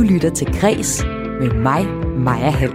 [0.00, 1.04] Du lytter til Græs
[1.40, 1.86] med mig,
[2.18, 2.74] Maja Hall.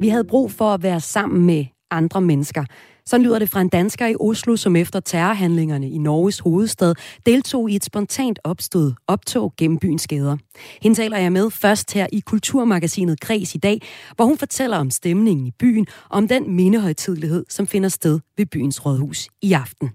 [0.00, 2.64] Vi havde brug for at være sammen med andre mennesker.
[3.06, 6.94] Så lyder det fra en dansker i Oslo, som efter terrorhandlingerne i Norges hovedstad
[7.26, 10.36] deltog i et spontant opstået optog gennem byens gader.
[10.82, 13.82] Hende taler jeg med først her i Kulturmagasinet Græs i dag,
[14.16, 18.46] hvor hun fortæller om stemningen i byen og om den mindehøjtidlighed, som finder sted ved
[18.46, 19.90] byens rådhus i aften.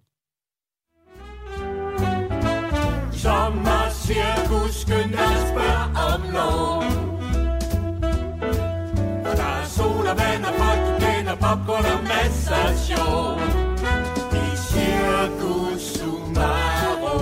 [3.24, 5.16] Sommercirkus, skynd
[11.44, 13.40] popcorn og masser af sjov.
[14.34, 17.18] I Cirkus Sumaro.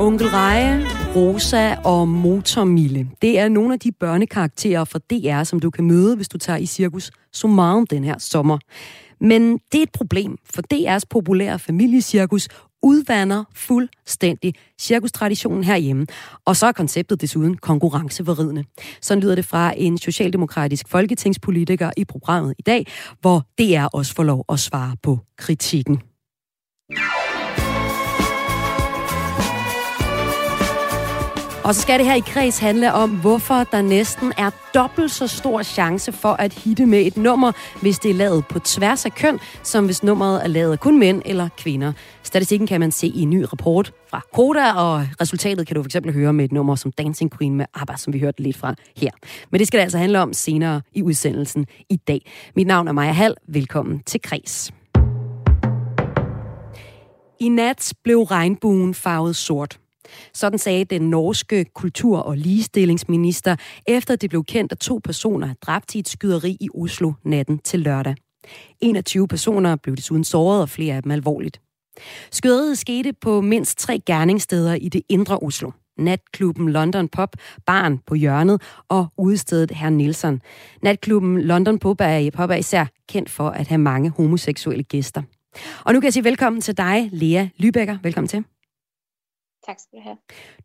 [0.00, 0.84] Onkel Reje,
[1.16, 3.08] Rosa og Motormille.
[3.22, 6.56] Det er nogle af de børnekarakterer fra DR, som du kan møde, hvis du tager
[6.56, 8.58] i Cirkus Sumarum den her sommer.
[9.20, 12.48] Men det er et problem, for DR's populære familiecirkus
[12.82, 16.06] udvander fuldstændig cirkustraditionen herhjemme.
[16.44, 18.64] Og så er konceptet desuden konkurrenceforridende.
[19.00, 22.86] Sådan lyder det fra en socialdemokratisk folketingspolitiker i programmet i dag,
[23.20, 26.11] hvor DR også får lov at svare på kritikken.
[31.64, 35.26] Og så skal det her i kreds handle om, hvorfor der næsten er dobbelt så
[35.26, 39.14] stor chance for at hitte med et nummer, hvis det er lavet på tværs af
[39.14, 41.92] køn, som hvis nummeret er lavet af kun mænd eller kvinder.
[42.22, 45.96] Statistikken kan man se i en ny rapport fra Koda, og resultatet kan du fx
[46.14, 49.10] høre med et nummer som Dancing Queen med ABBA, som vi hørte lidt fra her.
[49.50, 52.30] Men det skal det altså handle om senere i udsendelsen i dag.
[52.56, 53.34] Mit navn er Maja Hall.
[53.48, 54.72] Velkommen til Kreds.
[57.40, 59.78] I nat blev regnbuen farvet sort.
[60.34, 65.54] Sådan sagde den norske kultur- og ligestillingsminister, efter det blev kendt, at to personer er
[65.62, 68.14] dræbt i et skyderi i Oslo natten til lørdag.
[68.80, 71.60] 21 personer blev desuden såret, og flere af dem alvorligt.
[72.30, 75.70] Skyderiet skete på mindst tre gerningssteder i det indre Oslo.
[75.98, 77.36] Natklubben London Pop,
[77.66, 80.42] barn på hjørnet og udstedet Herr Nielsen.
[80.82, 85.22] Natklubben London Pop er, Pop er især kendt for at have mange homoseksuelle gæster.
[85.84, 87.98] Og nu kan jeg sige velkommen til dig, Lea Lybækker.
[88.02, 88.44] Velkommen til.
[89.66, 90.16] Tak skal du have.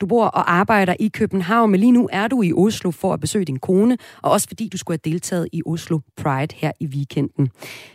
[0.02, 3.20] Du bor og arbejder i København, men lige nu er du i Oslo for at
[3.20, 6.86] besøge din kone, og også fordi du skulle have deltaget i Oslo Pride her i
[6.88, 7.52] weekenden.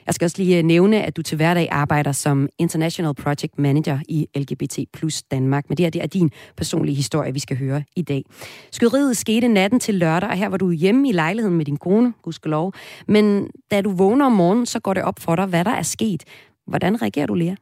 [0.07, 3.99] Jeg skal også lige øh, nævne, at du til hverdag arbejder som International Project Manager
[4.09, 5.69] i LGBT plus Danmark.
[5.69, 8.25] Men det her det er din personlige historie, vi skal høre i dag.
[8.73, 12.13] Skyderiet skete natten til lørdag, og her var du hjemme i lejligheden med din kone,
[12.23, 12.73] gudskelov.
[13.09, 15.83] Men da du vågner om morgenen, så går det op for dig, hvad der er
[15.83, 16.25] sket.
[16.67, 17.55] Hvordan reagerer du, Lea?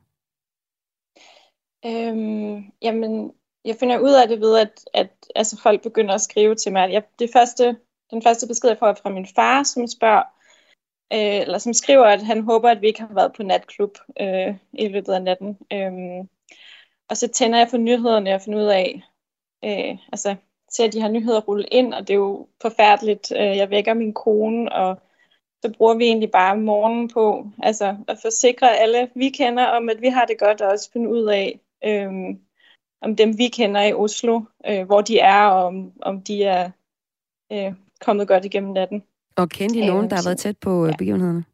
[1.86, 3.32] Øhm, jamen,
[3.64, 6.92] jeg finder ud af det ved, at, at altså, folk begynder at skrive til mig.
[6.92, 7.76] Jeg, det første,
[8.10, 10.22] den første besked, jeg får er fra min far, som spørger,
[11.12, 14.54] øh, eller som skriver, at han håber, at vi ikke har været på natklub øh,
[14.72, 15.58] i løbet af natten.
[15.72, 16.28] Øhm,
[17.08, 19.02] og så tænder jeg for nyhederne og finder ud af,
[19.64, 20.36] øh, altså,
[20.70, 23.32] ser at de her nyheder rulle ind, og det er jo forfærdeligt.
[23.32, 25.00] Øh, jeg vækker min kone, og
[25.62, 30.00] så bruger vi egentlig bare morgenen på altså, at forsikre alle, vi kender, om at
[30.00, 32.40] vi har det godt, og også finde ud af, øhm,
[33.00, 36.70] om dem vi kender i Oslo, øh, hvor de er, og om, om de er
[37.52, 39.02] øh, kommet godt igennem natten.
[39.36, 40.96] Og kendte I nogen, der har været tæt på øh, ja.
[40.96, 41.44] begivenhederne?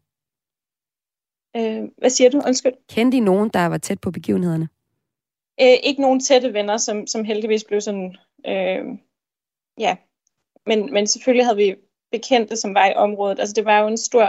[1.57, 2.43] Øh, hvad siger du?
[2.47, 2.73] Undskyld.
[2.89, 4.69] Kendte I nogen, der var tæt på begivenhederne?
[5.61, 8.17] Øh, ikke nogen tætte venner, som, som heldigvis blev sådan...
[8.47, 8.85] Øh,
[9.79, 9.97] ja,
[10.67, 11.77] men, men selvfølgelig havde vi
[12.11, 13.41] bekendte, som var i området.
[13.41, 14.27] Altså det var jo en stor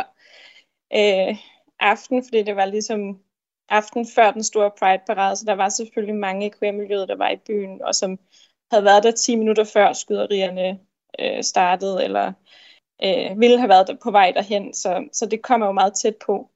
[0.94, 1.38] øh,
[1.80, 3.20] aften, fordi det var ligesom
[3.70, 7.38] aften før den store Pride-parade, så der var selvfølgelig mange i queer-miljøet, der var i
[7.48, 8.20] byen, og som
[8.72, 10.80] havde været der 10 minutter før skyderierne
[11.20, 12.34] øh, startede, eller
[13.04, 16.16] øh, ville have været der på vej derhen, så, så det kommer jo meget tæt
[16.26, 16.50] på.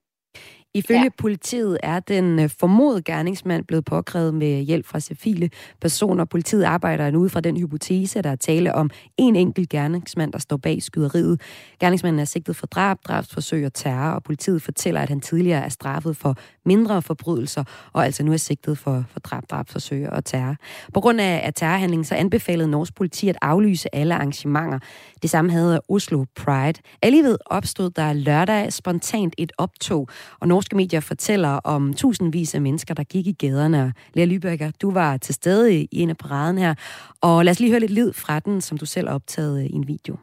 [0.73, 1.09] Ifølge ja.
[1.17, 5.49] politiet er den øh, formodede gerningsmand blevet påkrævet med hjælp fra civile
[5.81, 6.25] personer.
[6.25, 10.39] Politiet arbejder nu ud fra den hypotese, der er tale om en enkelt gerningsmand, der
[10.39, 11.41] står bag skyderiet.
[11.79, 15.69] Gerningsmanden er sigtet for drab, drabsforsøg og terror, og politiet fortæller, at han tidligere er
[15.69, 16.35] straffet for
[16.65, 17.63] mindre forbrydelser,
[17.93, 20.55] og altså nu er sigtet for, for drab, drabsforsøg og terror.
[20.93, 24.79] På grund af, af terrorhandlingen, så anbefalede norsk politi at aflyse alle arrangementer.
[25.21, 26.79] Det samme havde Oslo Pride.
[27.01, 30.07] Alligevel opstod der lørdag spontant et optog,
[30.39, 33.93] og norske medier fortæller om tusindvis af mennesker, der gik i gaderne.
[34.13, 36.73] Lea Lybecker, du var til stede i en af paraden her,
[37.21, 39.87] og lad os lige høre lidt lyd fra den, som du selv optagede i en
[39.87, 40.17] video.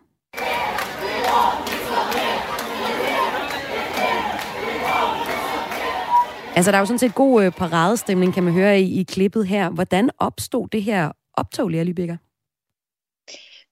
[6.58, 9.46] Altså, der er jo sådan set god øh, paradestemning, kan man høre i, i klippet
[9.46, 9.70] her.
[9.70, 12.16] Hvordan opstod det her optog, Lea Lybecker?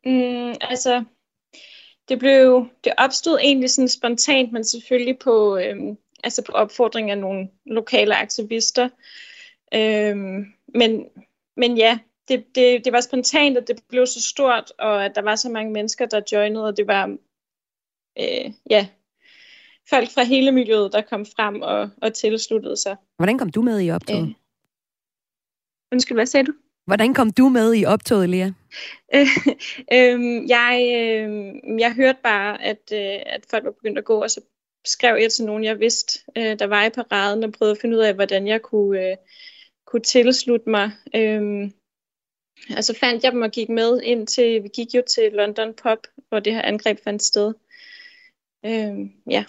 [0.05, 1.05] Mm, altså,
[2.09, 7.19] det blev, det opstod egentlig sådan spontant, men selvfølgelig på, øhm, altså på opfordring af
[7.19, 8.89] nogle lokale aktivister.
[9.75, 11.09] Øhm, men,
[11.56, 11.99] men ja,
[12.29, 15.49] det, det, det var spontant, at det blev så stort, og at der var så
[15.49, 17.17] mange mennesker, der joinede, og det var,
[18.19, 18.87] øh, ja,
[19.91, 22.97] folk fra hele miljøet, der kom frem og, og tilsluttede sig.
[23.17, 24.29] Hvordan kom du med i optoget?
[24.29, 24.35] Øh.
[25.93, 26.53] Undskyld, hvad sagde du?
[26.87, 28.47] Hvordan kom du med i optoget, Lea?
[29.97, 34.31] øhm, jeg, øh, jeg hørte bare, at, øh, at folk var begyndt at gå, og
[34.31, 34.41] så
[34.85, 37.97] skrev jeg til nogen, jeg vidste, øh, der var i paraden, og prøvede at finde
[37.97, 39.17] ud af, hvordan jeg kunne, øh,
[39.87, 40.91] kunne tilslutte mig.
[41.15, 41.73] Øhm,
[42.77, 45.75] og så fandt jeg dem og gik med ind til, vi gik jo til London
[45.75, 45.99] Pop,
[46.29, 47.55] hvor det her angreb fandt sted.
[48.67, 49.44] Øhm, ja.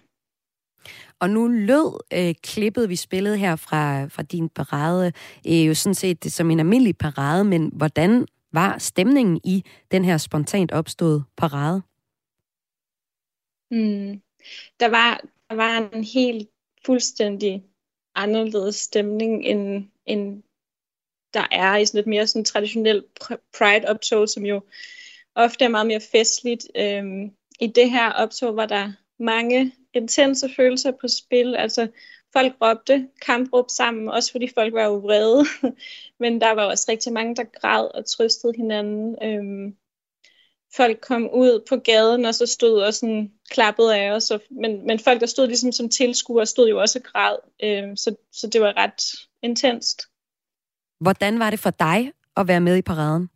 [1.19, 5.11] Og nu lød øh, klippet, vi spillede her fra, fra din parade,
[5.47, 10.05] øh, jo sådan set det som en almindelig parade, men hvordan var stemningen i den
[10.05, 11.81] her spontant opståede parade?
[13.69, 14.21] Hmm.
[14.79, 16.49] Der, var, der var en helt
[16.85, 17.63] fuldstændig
[18.15, 20.43] anderledes stemning, end, end
[21.33, 23.05] der er i sådan et mere sådan traditionelt
[23.57, 24.61] pride-optog, som jo
[25.35, 26.67] ofte er meget mere festligt.
[26.75, 31.55] Øhm, I det her optog var der mange intense følelser på spil.
[31.55, 31.87] Altså,
[32.33, 35.45] folk råbte kampråb sammen, også fordi folk var jo vrede.
[36.19, 39.15] Men der var også rigtig mange, der græd og trøstede hinanden.
[39.23, 39.75] Øhm,
[40.75, 44.31] folk kom ud på gaden, og så stod og sådan klappede af os.
[44.31, 47.37] Og, men, men folk, der stod ligesom som tilskuere, stod jo også og græd.
[47.63, 50.01] Øhm, så, så det var ret intenst.
[50.99, 53.29] Hvordan var det for dig at være med i paraden?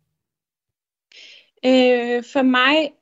[1.64, 2.92] Øh, for mig,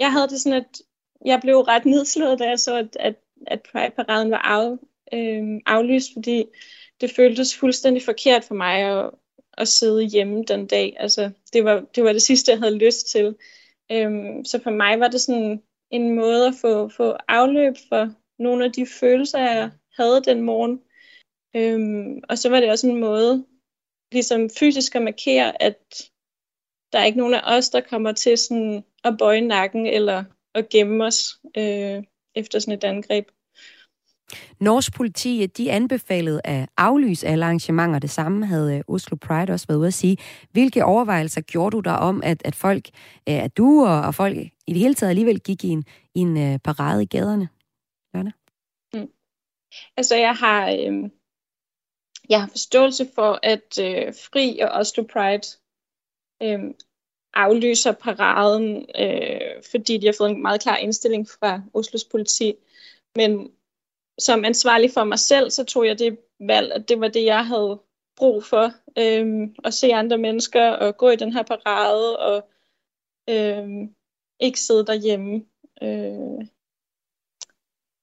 [0.00, 0.80] jeg havde det sådan, at
[1.24, 3.14] jeg blev ret nedslået, da jeg så, at, at,
[3.46, 4.76] at Pride-paraden var af,
[5.12, 6.44] øh, aflyst, fordi
[7.00, 9.10] det føltes fuldstændig forkert for mig at,
[9.58, 10.96] at sidde hjemme den dag.
[10.98, 13.36] Altså, det var, det var det sidste, jeg havde lyst til.
[13.92, 18.64] Øhm, så for mig var det sådan en måde at få, få afløb for nogle
[18.64, 20.80] af de følelser, jeg havde den morgen.
[21.56, 23.46] Øhm, og så var det også en måde
[24.12, 26.10] ligesom fysisk at markere, at
[26.92, 30.68] der er ikke nogen af os, der kommer til sådan at bøje nakken eller at
[30.68, 32.02] gemme os øh,
[32.34, 33.28] efter sådan et angreb.
[34.60, 37.98] Norsk politi de anbefalede at aflyse alle arrangementer.
[37.98, 40.16] Det samme havde øh, Oslo Pride også været ude at sige.
[40.50, 42.88] Hvilke overvejelser gjorde du der om, at, at folk,
[43.28, 45.84] øh, at du og, og folk i det hele taget alligevel gik i en,
[46.14, 47.48] i en uh, parade i gaderne?
[48.14, 48.32] Lørne?
[48.94, 49.10] Mm.
[49.96, 51.10] Altså, jeg har, øh,
[52.28, 55.46] jeg har forståelse for, at øh, Fri og Oslo Pride
[56.42, 56.74] øh,
[57.34, 62.54] aflyser paraden, øh, fordi de har fået en meget klar indstilling fra Oslos politi.
[63.16, 63.52] Men
[64.18, 67.46] som ansvarlig for mig selv, så tog jeg det valg, at det var det, jeg
[67.46, 67.80] havde
[68.16, 68.72] brug for.
[68.98, 72.48] Øh, at se andre mennesker og gå i den her parade og
[73.30, 73.68] øh,
[74.40, 75.44] ikke sidde derhjemme.
[75.82, 76.46] Øh,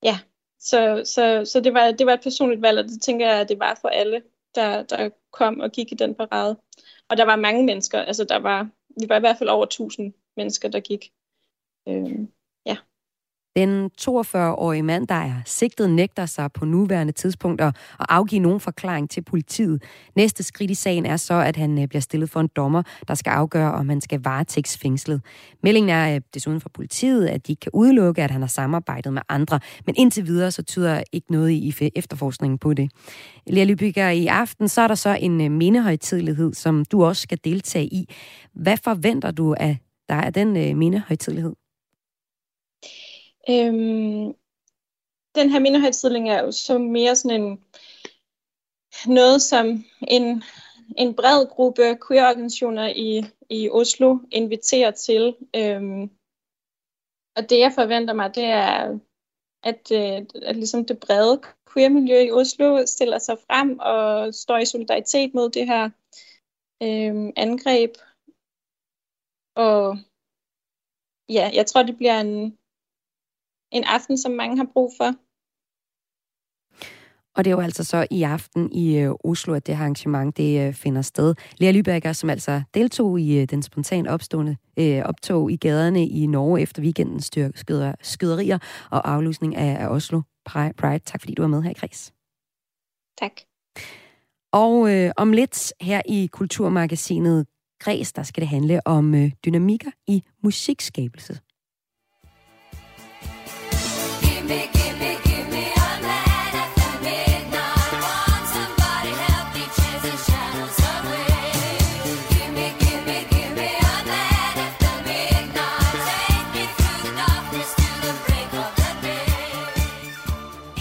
[0.03, 0.19] ja,
[0.59, 3.49] så, så, så det, var, det var et personligt valg, og det tænker jeg, at
[3.49, 4.23] det var for alle,
[4.55, 6.57] der, der kom og gik i den parade.
[7.09, 8.69] Og der var mange mennesker, altså der var,
[8.99, 11.13] vi var i hvert fald over 1000 mennesker, der gik.
[11.87, 12.27] Øh.
[13.55, 19.09] Den 42-årige mand, der er sigtet, nægter sig på nuværende tidspunkt at afgive nogen forklaring
[19.09, 19.83] til politiet.
[20.15, 23.15] Næste skridt i sagen er så, at han øh, bliver stillet for en dommer, der
[23.15, 25.21] skal afgøre, om han skal varetægtsfængslet.
[25.63, 29.21] Meldingen er øh, desuden fra politiet, at de kan udelukke, at han har samarbejdet med
[29.29, 29.59] andre.
[29.85, 32.91] Men indtil videre, så tyder ikke noget i efterforskningen på det.
[33.47, 37.39] Lea Lybygger, øh, i aften så er der så en mindehøjtidlighed, som du også skal
[37.43, 38.13] deltage i.
[38.53, 39.77] Hvad forventer du af
[40.09, 41.60] der er den mindehøjtidlighed?
[43.51, 44.35] Øhm,
[45.35, 47.63] den her mindehøjtidling er jo så mere sådan en
[49.07, 49.65] noget, som
[50.07, 50.43] en,
[50.97, 55.23] en bred gruppe queer-organisationer i, i Oslo inviterer til.
[55.55, 56.03] Øhm,
[57.37, 58.99] og det, jeg forventer mig, det er,
[59.63, 61.41] at, at, at ligesom det brede
[61.73, 65.83] queer-miljø i Oslo stiller sig frem og står i solidaritet mod det her
[66.83, 67.93] øhm, angreb.
[69.55, 69.97] Og
[71.37, 72.57] ja, jeg tror, det bliver en,
[73.71, 75.13] en aften, som mange har brug for.
[77.35, 80.37] Og det er jo altså så i aften i øh, Oslo, at det her arrangement
[80.37, 81.35] det øh, finder sted.
[81.57, 86.25] Lea Lyberger, som altså deltog i øh, den spontan opstående øh, optog i gaderne i
[86.25, 88.57] Norge efter weekendens skyder, skyderier
[88.91, 90.99] og aflysning af, af Oslo Pride.
[90.99, 92.13] Tak fordi du var med her i Kreds.
[93.17, 93.31] Tak.
[94.53, 97.47] Og øh, om lidt her i Kulturmagasinet
[97.79, 101.39] Græs, der skal det handle om øh, dynamikker i musikskabelse.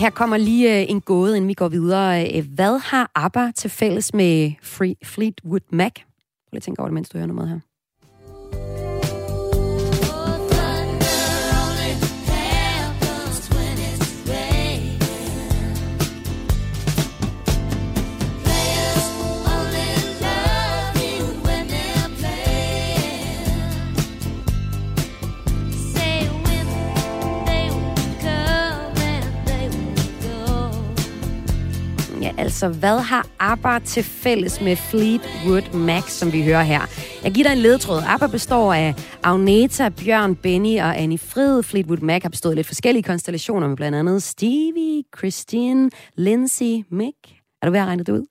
[0.01, 2.37] Her kommer lige øh, en gåde, inden vi går videre.
[2.37, 5.93] Øh, hvad har ABBA til fælles med Free Fleetwood Mac?
[5.95, 6.03] Prøv
[6.53, 7.70] lige at tænke over det, mens du hører noget her.
[32.51, 36.81] Altså, hvad har ABBA til fælles med Fleetwood Mac, som vi hører her?
[37.25, 38.03] Jeg giver dig en ledtråd.
[38.07, 41.63] ABBA består af Agneta, Bjørn, Benny og Annie Frid.
[41.63, 47.17] Fleetwood Mac har bestået af lidt forskellige konstellationer med blandt andet Stevie, Christine, Lindsay, Mick.
[47.63, 48.27] Er du ved at regne det ud?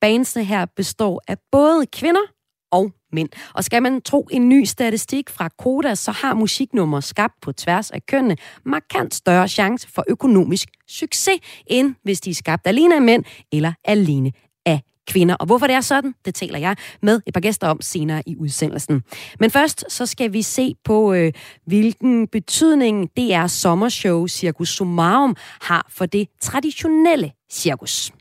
[0.00, 2.26] Bandsene her består af både kvinder
[2.72, 3.28] og mænd.
[3.54, 7.90] Og skal man tro en ny statistik fra Koda, så har musiknummer skabt på tværs
[7.90, 13.02] af kønnene markant større chance for økonomisk succes, end hvis de er skabt alene af
[13.02, 14.32] mænd eller alene
[14.66, 15.34] af kvinder.
[15.34, 18.36] Og hvorfor det er sådan, det taler jeg med et par gæster om senere i
[18.36, 19.02] udsendelsen.
[19.40, 21.32] Men først så skal vi se på, øh,
[21.66, 28.12] hvilken betydning det er sommershow Circus Summarum har for det traditionelle cirkus.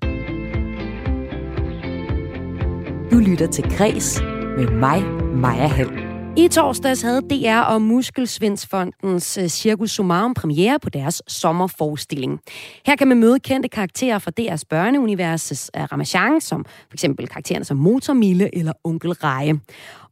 [3.12, 4.22] Du lytter til Græs
[4.58, 5.04] med mig,
[5.36, 5.92] Maja Hall.
[6.38, 12.40] I torsdags havde DR og Muskelsvindsfondens øh, Cirkus Circus Summarum premiere på deres sommerforestilling.
[12.86, 17.66] Her kan man møde kendte karakterer fra DR's børneuniversets øh, Ramachan, som for eksempel karaktererne
[17.66, 19.60] som Motormille eller Onkel Reje.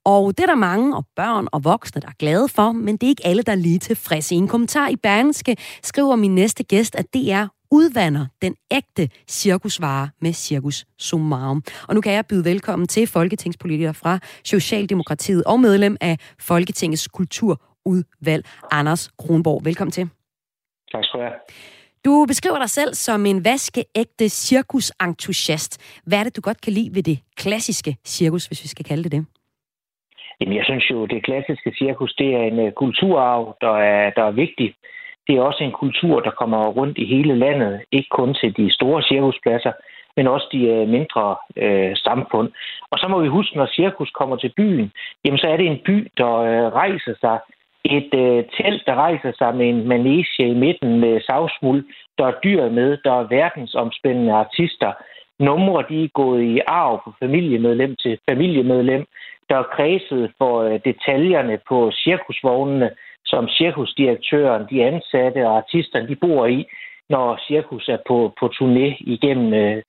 [0.05, 3.03] Og det er der mange, og børn og voksne, der er glade for, men det
[3.03, 4.35] er ikke alle, der er lige tilfredse.
[4.35, 10.09] I en kommentar i Bergenske skriver min næste gæst, at DR udvander den ægte cirkusvare
[10.21, 11.63] med Cirkus Summarum.
[11.87, 18.43] Og nu kan jeg byde velkommen til folketingspolitiker fra Socialdemokratiet og medlem af Folketingets kulturudvalg,
[18.71, 19.65] Anders Kronborg.
[19.65, 20.09] Velkommen til.
[20.91, 21.39] Tak skal du have.
[22.05, 26.01] Du beskriver dig selv som en vaskeægte cirkusentusiast.
[26.07, 29.03] Hvad er det, du godt kan lide ved det klassiske cirkus, hvis vi skal kalde
[29.03, 29.25] det det?
[30.39, 34.23] Jamen, jeg synes jo, det klassiske cirkus, det er en uh, kulturarv, der er, der
[34.23, 34.75] er vigtig
[35.27, 38.73] det er også en kultur, der kommer rundt i hele landet, ikke kun til de
[38.73, 39.71] store cirkuspladser,
[40.15, 42.51] men også de øh, mindre øh, samfund.
[42.91, 44.91] Og så må vi huske, når cirkus kommer til byen,
[45.25, 47.39] jamen så er det en by, der øh, rejser sig.
[47.85, 51.85] Et øh, telt, der rejser sig med en manege i midten med savsmuld.
[52.17, 54.91] Der er dyr med, der er verdensomspændende artister.
[55.39, 59.05] Numre, de er gået i arv fra familiemedlem til familiemedlem.
[59.49, 62.89] Der er kredset for øh, detaljerne på cirkusvognene
[63.31, 66.59] som cirkusdirektøren, de ansatte og artisterne, de bor i,
[67.09, 69.83] når cirkus er på, på turné igennem øh,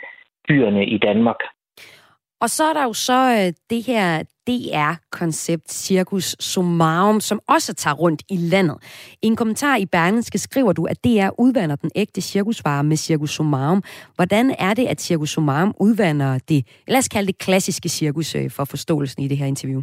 [0.48, 1.40] byerne i Danmark.
[2.40, 7.94] Og så er der jo så øh, det her DR-koncept Cirkus Summarum, som også tager
[7.94, 8.76] rundt i landet.
[9.22, 13.30] I en kommentar i Berlingske skriver du, at DR udvander den ægte cirkusvare med Cirkus
[13.30, 13.82] Summarum.
[14.16, 18.50] Hvordan er det, at Cirkus Summarum udvander det, lad os kalde det klassiske cirkus øh,
[18.50, 19.82] for forståelsen i det her interview?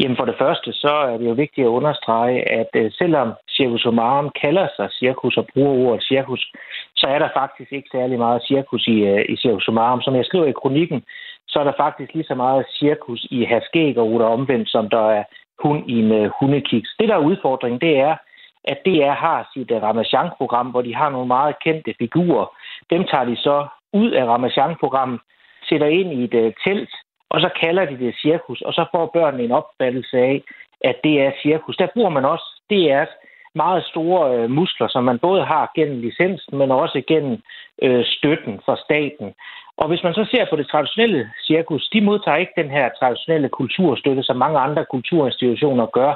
[0.00, 3.86] Jamen for det første, så er det jo vigtigt at understrege, at øh, selvom Circus
[3.86, 6.52] Omarum kalder sig cirkus og bruger ordet cirkus,
[6.96, 10.02] så er der faktisk ikke særlig meget cirkus i, øh, i Circus Omarum.
[10.02, 11.02] Som jeg skriver i kronikken,
[11.48, 15.10] så er der faktisk lige så meget cirkus i Haskæg og Uda omvendt, som der
[15.10, 15.24] er
[15.62, 16.90] hund i en uh, hundekiks.
[16.98, 18.16] Det, der er udfordringen, det er,
[18.64, 22.46] at DR har sit uh, Ramachan-program, hvor de har nogle meget kendte figurer.
[22.90, 25.20] Dem tager de så ud af Ramachan-programmet,
[25.68, 26.94] sætter ind i et uh, telt,
[27.32, 30.42] og så kalder de det cirkus, og så får børnene en opfattelse af,
[30.80, 31.76] at det er cirkus.
[31.76, 33.14] Der bruger man også DR's
[33.54, 37.38] meget store øh, muskler, som man både har gennem licensen, men også gennem
[37.82, 39.34] øh, støtten fra staten.
[39.76, 43.48] Og hvis man så ser på det traditionelle cirkus, de modtager ikke den her traditionelle
[43.48, 46.12] kulturstøtte, som mange andre kulturinstitutioner gør.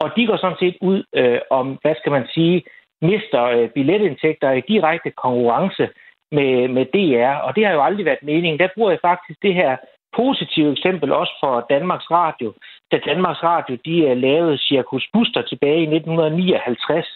[0.00, 2.62] Og de går sådan set ud øh, om, hvad skal man sige,
[3.02, 5.88] mister øh, billetindtægter i direkte konkurrence
[6.32, 8.58] med, med DR, og det har jo aldrig været meningen.
[8.58, 9.76] Der bruger jeg faktisk det her
[10.16, 12.52] positivt eksempel også for Danmarks Radio,
[12.92, 17.06] da Danmarks Radio de uh, lavede Cirkus Buster tilbage i 1959,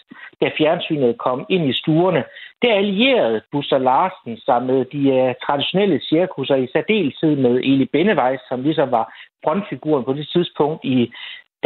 [0.41, 2.23] da fjernsynet kom ind i stuerne.
[2.61, 8.41] Der allierede Buster Larsen sig med de uh, traditionelle cirkusser, i særdeleshed med Eli Bennevejs,
[8.49, 9.05] som ligesom var
[9.43, 11.11] frontfiguren på det tidspunkt i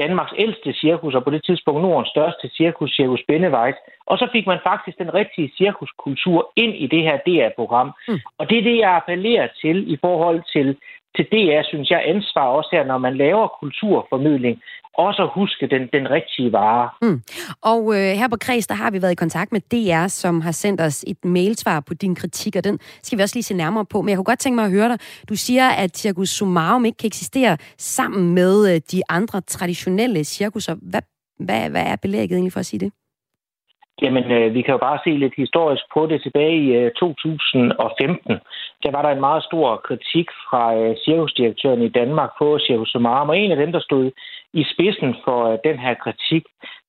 [0.02, 3.76] Danmarks ældste cirkus, og på det tidspunkt Nordens største cirkus, Cirkus Bennevejs.
[4.06, 7.90] Og så fik man faktisk den rigtige cirkuskultur ind i det her DR-program.
[8.08, 8.20] Mm.
[8.40, 10.68] Og det er det, jeg appellerer til i forhold til
[11.16, 14.62] til DR, synes jeg, ansvar også her, når man laver kulturformidling,
[14.94, 16.90] også at huske den, den rigtige vare.
[17.02, 17.22] Mm.
[17.64, 20.52] Og øh, her på Kreds, der har vi været i kontakt med DR, som har
[20.52, 23.86] sendt os et mailsvar på din kritik, og den skal vi også lige se nærmere
[23.86, 24.02] på.
[24.02, 25.00] Men jeg kunne godt tænke mig at høre dig.
[25.30, 30.76] Du siger, at Circus Summarum ikke kan eksistere sammen med øh, de andre traditionelle cirkusser.
[30.92, 31.02] Hvad,
[31.40, 32.92] hvad, hvad er belægget egentlig for at sige det?
[34.02, 38.34] Jamen, øh, vi kan jo bare se lidt historisk på det tilbage i øh, 2015,
[38.84, 43.30] der var der en meget stor kritik fra øh, cirkusdirektøren i Danmark på Cirkus Somarum,
[43.30, 44.12] og en af dem, der stod
[44.54, 46.44] i spidsen for øh, den her kritik,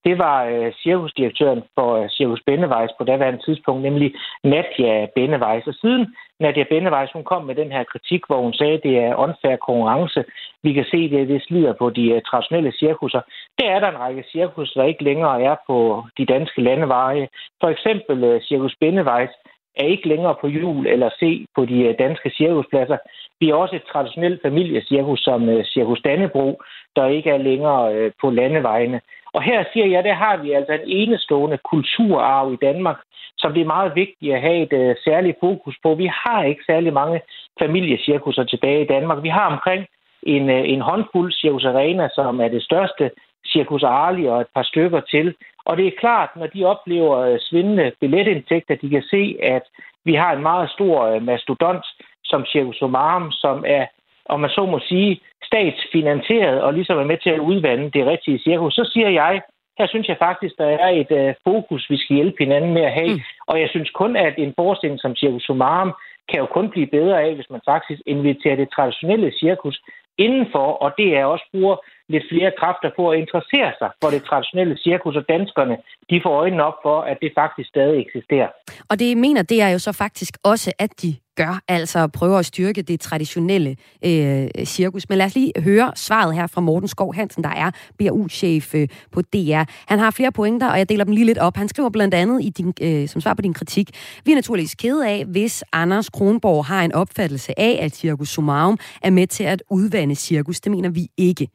[0.05, 5.67] det var øh, cirkusdirektøren for Cirkus Bennevejs på daværende tidspunkt, nemlig Nadia Bennevejs.
[5.67, 8.99] Og siden Nadia Bennevejs, hun kom med den her kritik, hvor hun sagde, at det
[8.99, 10.25] er unfair konkurrence.
[10.63, 13.21] Vi kan se, at det slider på de traditionelle cirkusser.
[13.59, 17.29] Der er der en række cirkus, der ikke længere er på de danske landeveje.
[17.61, 19.31] For eksempel Cirkus Bennevejs
[19.77, 22.97] er ikke længere på jul eller se på de øh, danske cirkuspladser.
[23.41, 26.63] Vi har også et traditionelt familiecirkus som øh, Cirkus Dannebro,
[26.97, 29.01] der ikke er længere øh, på landevejene.
[29.35, 32.97] Og her siger jeg, der har vi altså en enestående kulturarv i Danmark,
[33.39, 35.95] som det er meget vigtigt at have et uh, særligt fokus på.
[35.95, 37.21] Vi har ikke særlig mange
[37.59, 39.23] familiecirkusser tilbage i Danmark.
[39.23, 39.87] Vi har omkring
[40.23, 43.11] en, en håndfuld Cirkus Arena, som er det største
[43.53, 45.35] Cirkus Arli og et par stykker til.
[45.65, 49.63] Og det er klart, når de oplever uh, svindende billetindtægter, de kan se, at
[50.05, 51.85] vi har en meget stor uh, mastodont
[52.25, 53.87] som Cirkus Somarum, som er,
[54.25, 58.39] om man så må sige, statsfinansieret og ligesom er med til at udvande det rigtige
[58.39, 59.43] cirkus, så siger jeg,
[59.79, 62.93] her synes jeg faktisk, der er et uh, fokus, vi skal hjælpe hinanden med at
[62.93, 63.15] have.
[63.15, 63.21] Mm.
[63.47, 65.93] Og jeg synes kun, at en forestilling som Cirkus Sumarum
[66.29, 69.83] kan jo kun blive bedre af, hvis man faktisk inviterer det traditionelle cirkus
[70.19, 71.77] indenfor, og det er også bruger
[72.15, 75.77] lidt flere kræfter på at interessere sig for det traditionelle cirkus, og danskerne
[76.11, 78.49] de får øjnene op for, at det faktisk stadig eksisterer.
[78.91, 82.47] Og det mener det er jo så faktisk også, at de gør, altså prøver at
[82.47, 85.09] styrke det traditionelle øh, cirkus.
[85.09, 88.89] Men lad os lige høre svaret her fra Morten Skov Hansen, der er BRU-chef øh,
[89.13, 89.63] på DR.
[89.89, 91.57] Han har flere pointer, og jeg deler dem lige lidt op.
[91.57, 93.91] Han skriver blandt andet i din, øh, som svar på din kritik,
[94.25, 98.79] vi er naturligvis kede af, hvis Anders Kronborg har en opfattelse af, at Cirkus Sumarum
[99.03, 100.61] er med til at udvande cirkus.
[100.61, 101.49] Det mener vi ikke.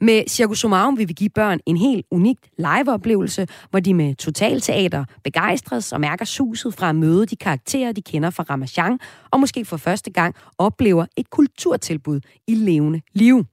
[0.00, 5.04] Med Circus Sumarum vil vi give børn en helt unik liveoplevelse, hvor de med totalteater
[5.24, 8.98] begejstres og mærker suset fra at møde de karakterer, de kender fra Ramachan,
[9.30, 13.44] og måske for første gang oplever et kulturtilbud i levende liv.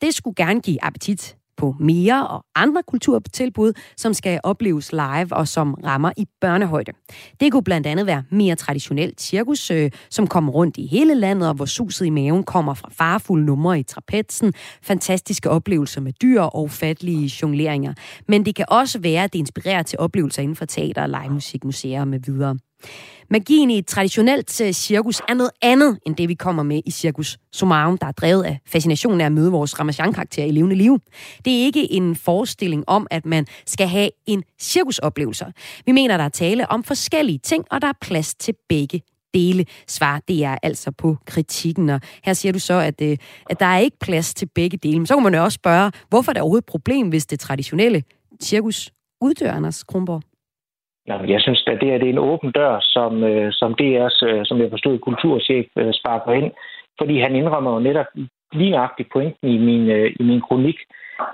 [0.00, 5.48] Det skulle gerne give appetit på mere og andre kulturtilbud, som skal opleves live og
[5.48, 6.92] som rammer i børnehøjde.
[7.40, 11.48] Det kunne blandt andet være mere traditionelt cirkus, øh, som kommer rundt i hele landet,
[11.48, 16.40] og hvor suset i maven kommer fra farfulde numre i trapetsen, fantastiske oplevelser med dyr
[16.40, 17.94] og fatlige jongleringer.
[18.28, 21.64] Men det kan også være, at det inspirerer til oplevelser inden for teater, live musik,
[21.64, 22.58] museer med videre.
[23.30, 26.90] Magien i et traditionelt øh, cirkus er noget andet, end det vi kommer med i
[26.90, 30.98] Cirkus Somarum, der er drevet af fascinationen af at møde vores Ramachan-karakter i levende liv.
[31.44, 35.46] Det er ikke en forestilling om, at man skal have en cirkusoplevelse.
[35.86, 39.02] Vi mener, der er tale om forskellige ting, og der er plads til begge
[39.34, 41.90] dele, svar det er altså på kritikken.
[41.90, 43.16] Og her siger du så, at, øh,
[43.50, 44.98] at der er ikke plads til begge dele.
[44.98, 47.40] Men så kan man jo også spørge, hvorfor er det overhovedet et problem, hvis det
[47.40, 48.02] traditionelle
[48.42, 50.22] cirkus uddør, Anders Kronborg?
[51.08, 54.40] Jeg synes, at det, er, det er en åben dør, som, øh, som DR's, øh,
[54.44, 56.50] som jeg forstod, kulturchef øh, sparker ind,
[56.98, 58.06] fordi han indrømmer jo netop
[58.52, 60.76] lige nøjagtigt pointen i min, øh, i min kronik,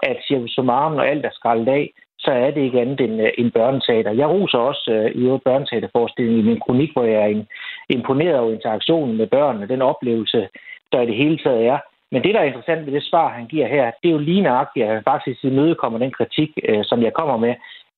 [0.03, 3.31] at Circus Sumarum, når alt er skraldet af, så er det ikke andet end øh,
[3.39, 4.11] en børneteater.
[4.11, 7.45] Jeg roser også øh, i øvrigt børneteaterforestillingen i min kronik, hvor jeg er
[7.89, 10.49] imponeret over interaktionen med børnene, den oplevelse,
[10.93, 11.79] der i det hele taget er.
[12.13, 14.43] Men det, der er interessant ved det svar, han giver her, det er jo lige
[14.43, 16.51] nøjagtigt, at han faktisk imødekommer den kritik,
[16.83, 17.55] som jeg kommer med,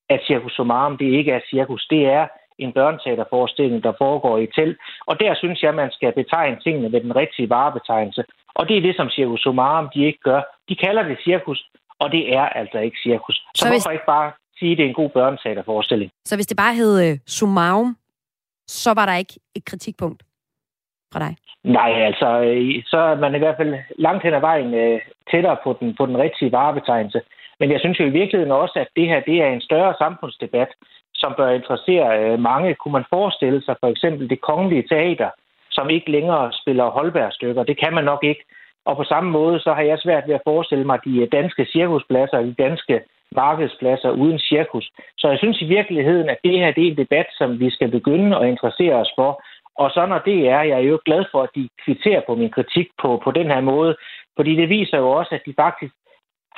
[0.09, 1.87] at Circus Somarum det ikke er cirkus.
[1.89, 2.27] Det er
[2.59, 4.77] en børneteaterforestilling, der foregår i telt.
[5.05, 8.23] Og der synes jeg, man skal betegne tingene med den rigtige varebetegnelse.
[8.55, 10.41] Og det er det, som Circus Somarum de ikke gør.
[10.69, 13.35] De kalder det cirkus, og det er altså ikke cirkus.
[13.35, 13.83] Så, så hvis...
[13.83, 16.11] hvorfor ikke bare sige, at det er en god børneteaterforestilling?
[16.25, 17.97] Så hvis det bare hed uh, Sumarum,
[18.67, 20.23] så var der ikke et kritikpunkt
[21.13, 21.35] fra dig?
[21.63, 24.99] Nej, altså, øh, så er man i hvert fald langt hen ad vejen uh,
[25.31, 27.21] tættere på den, på den rigtige varebetegnelse.
[27.59, 30.67] Men jeg synes jo i virkeligheden også, at det her det er en større samfundsdebat,
[31.13, 32.75] som bør interessere øh, mange.
[32.75, 35.29] Kunne man forestille sig for eksempel det kongelige teater,
[35.71, 37.63] som ikke længere spiller Holberg-stykker?
[37.63, 38.43] Det kan man nok ikke.
[38.85, 41.65] Og på samme måde, så har jeg svært ved at forestille mig de øh, danske
[41.65, 44.91] cirkuspladser, de danske markedspladser uden cirkus.
[45.17, 47.91] Så jeg synes i virkeligheden, at det her det er en debat, som vi skal
[47.91, 49.41] begynde at interessere os for.
[49.75, 52.49] Og så når det er, jeg er jo glad for, at de kvitterer på min
[52.49, 53.95] kritik på, på den her måde,
[54.35, 55.93] fordi det viser jo også, at de faktisk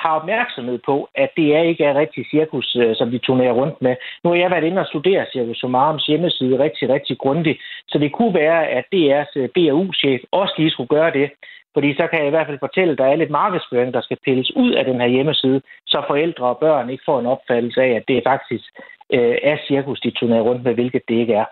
[0.02, 3.82] har opmærksomhed på, at det er ikke er rigtig cirkus, øh, som de turnerer rundt
[3.82, 3.94] med.
[4.24, 7.58] Nu har jeg været inde og studere Cirkus Somarums hjemmeside rigtig, rigtig grundigt,
[7.88, 11.30] så det kunne være, at DR's øh, BAU-chef også lige skulle gøre det,
[11.74, 14.18] fordi så kan jeg i hvert fald fortælle, at der er lidt markedsføring, der skal
[14.24, 17.90] pilles ud af den her hjemmeside, så forældre og børn ikke får en opfattelse af,
[17.90, 18.64] at det faktisk
[19.12, 21.44] øh, er cirkus, de turnerer rundt med, hvilket det ikke er.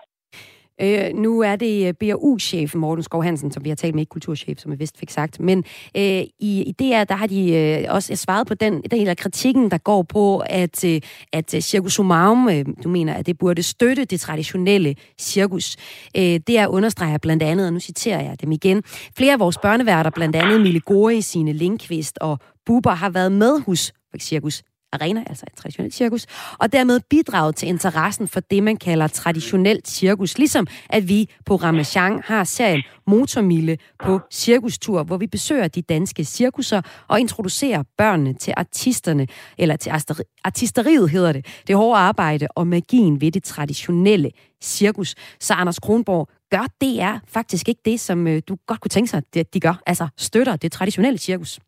[0.81, 4.09] Øh, nu er det øh, BRU-chef Morten Skov Hansen, som vi har talt med, ikke
[4.09, 5.39] kulturchef, som jeg vist fik sagt.
[5.39, 5.57] Men
[5.97, 9.17] øh, i, i DR, der har de øh, også svaret på den, den del af
[9.17, 11.01] kritikken, der går på, at, øh,
[11.33, 15.75] at øh, Circus Sumarum, øh, du mener, at det burde støtte det traditionelle cirkus.
[16.17, 18.83] Øh, det er understreger blandt andet, og nu citerer jeg dem igen,
[19.17, 23.61] flere af vores børneværter, blandt andet Mille Gore, sine Linkvist og Buber, har været med
[23.65, 24.63] hos Cirkus
[24.93, 26.25] arena, altså et traditionelt cirkus,
[26.59, 30.37] og dermed bidrage til interessen for det, man kalder traditionelt cirkus.
[30.37, 36.25] Ligesom at vi på Ramachan har serien Motormille på cirkustur, hvor vi besøger de danske
[36.25, 39.91] cirkusser og introducerer børnene til artisterne, eller til
[40.43, 44.31] artisteriet hedder det, det hårde arbejde og magien ved det traditionelle
[44.63, 45.15] cirkus.
[45.39, 49.21] Så Anders Kronborg, gør DR faktisk ikke det, som øh, du godt kunne tænke sig,
[49.35, 51.59] at de gør, altså støtter det traditionelle cirkus?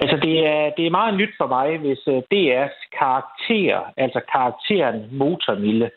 [0.00, 5.08] Altså, det er, det er meget nyt for mig, hvis øh, DR's karakter, altså karakteren
[5.10, 5.90] Motormille,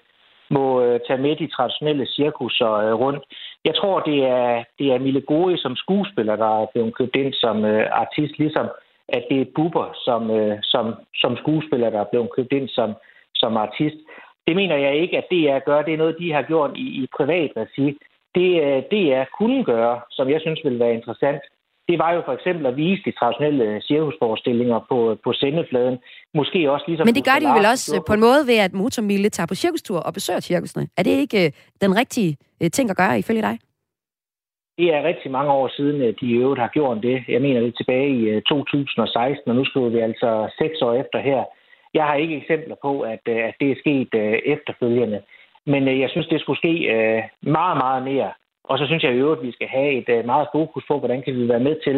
[0.49, 3.23] må øh, tage med de traditionelle cirkusser øh, rundt.
[3.65, 7.33] Jeg tror, det er, det er Mille Gori som skuespiller, der er blevet købt ind
[7.33, 8.67] som artist, ligesom
[9.09, 10.21] at det er Bubber som,
[10.63, 12.93] som, som skuespiller, der er blevet købt ind som,
[13.35, 13.95] som artist.
[14.47, 15.81] Det mener jeg ikke, at DR gør.
[15.81, 17.97] Det er noget, de har gjort i, i privat regi.
[18.35, 18.49] Det
[18.91, 21.41] det DR kunne gøre, som jeg synes ville være interessant,
[21.89, 25.97] det var jo for eksempel at vise de traditionelle cirkusforestillinger på, på sendefladen.
[26.33, 27.07] Måske også ligesom...
[27.07, 29.99] Men det gør de vel også på en måde ved, at Motormille tager på cirkustur
[29.99, 30.87] og besøger cirkusene.
[30.97, 33.59] Er det ikke øh, den rigtige øh, ting at gøre, ifølge dig?
[34.77, 37.23] Det er rigtig mange år siden, at de i øvrigt har gjort det.
[37.27, 40.29] Jeg mener det tilbage i 2016, og nu skriver vi altså
[40.61, 41.43] seks år efter her.
[41.93, 44.09] Jeg har ikke eksempler på, at, at det er sket
[44.45, 45.21] efterfølgende.
[45.65, 46.73] Men jeg synes, det skulle ske
[47.41, 48.31] meget, meget mere.
[48.69, 51.21] Og så synes jeg jo, at vi skal have et øh, meget fokus på, hvordan
[51.21, 51.97] kan vi være med til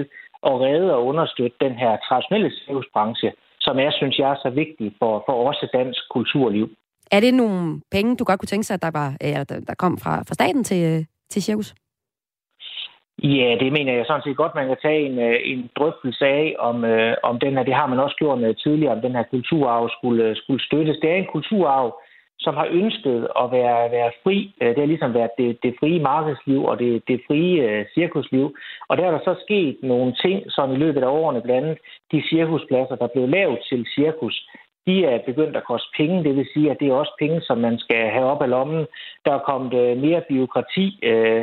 [0.50, 4.94] at redde og understøtte den her traditionelle cirkusbranche, som jeg synes jeg er så vigtig
[5.00, 6.70] for, for også dansk kulturliv.
[7.12, 9.98] Er det nogle penge, du godt kunne tænke sig, at der, var, eller der, kom
[9.98, 11.76] fra, fra staten til, øh, til cirkus?
[13.24, 16.56] Ja, det mener jeg sådan set godt, man kan tage en, øh, en drøftelse af,
[16.60, 16.76] om,
[17.24, 20.36] om den her, det har man også gjort med tidligere, om den her kulturarv skulle,
[20.36, 20.98] skulle støttes.
[21.02, 22.00] Det er en kulturarv,
[22.39, 24.54] som har ønsket at være, være fri.
[24.62, 28.56] Øh, det har ligesom været det, det frie markedsliv og det, det frie øh, cirkusliv.
[28.89, 31.78] Og der er der så sket nogle ting, som i løbet af årene blandt andet
[32.12, 34.50] de cirkuspladser, der blev lavet til cirkus,
[34.88, 36.23] de er begyndt at koste penge.
[36.23, 38.86] Det vil sige, at det er også penge, som man skal have op af lommen.
[39.26, 41.00] Der er kommet øh, mere byråkrati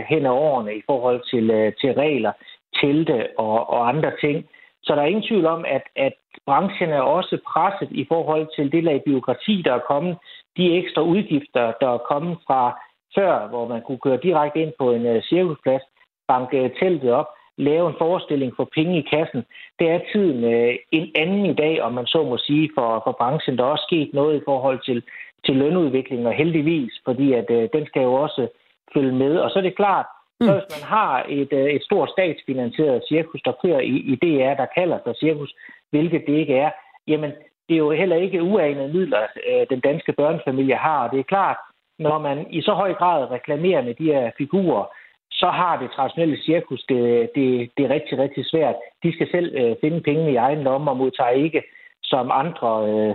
[0.08, 2.32] hen ad årene i forhold til, til regler,
[2.80, 4.48] telte og, og andre ting.
[4.82, 6.12] Så der er ingen tvivl om, at, at
[6.46, 10.16] branchen er også presset i forhold til det lag byråkrati, der er kommet
[10.56, 12.80] de ekstra udgifter, der er kommet fra
[13.14, 15.82] før, hvor man kunne køre direkte ind på en uh, cirkusplads,
[16.28, 19.42] banke teltet op, lave en forestilling for penge i kassen.
[19.78, 23.12] Det er tiden uh, en anden i dag, om man så må sige, for, for
[23.12, 23.58] branchen.
[23.58, 25.02] Der er også sket noget i forhold til,
[25.46, 28.48] til lønudvikling, og heldigvis, fordi at den skal jo også
[28.94, 29.38] følge med.
[29.38, 30.06] Og så er det klart,
[30.40, 30.46] mm.
[30.46, 34.66] så hvis man har et, et stort statsfinansieret cirkus, der kører i, i DR, der
[34.78, 35.54] kalder sig cirkus,
[35.90, 36.70] hvilket det ikke er,
[37.08, 37.32] jamen
[37.68, 41.08] det er jo heller ikke uanede midler, øh, den danske børnefamilie har.
[41.08, 41.56] Det er klart,
[41.98, 44.84] når man i så høj grad reklamerer med de her figurer,
[45.32, 48.74] så har det traditionelle cirkus det, det, det er rigtig, rigtig svært.
[49.02, 51.62] De skal selv øh, finde penge i egen lomme og modtager ikke
[52.02, 53.14] som andre øh,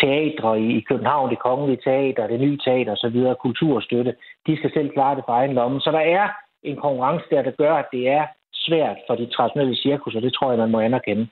[0.00, 4.14] teatre i, i København, det kongelige teater, det nye teater osv., kulturstøtte.
[4.46, 5.80] De skal selv klare det for egen lomme.
[5.80, 6.28] Så der er
[6.62, 10.34] en konkurrence der, der gør, at det er svært for de traditionelle cirkus, og det
[10.34, 11.28] tror jeg, man må anerkende.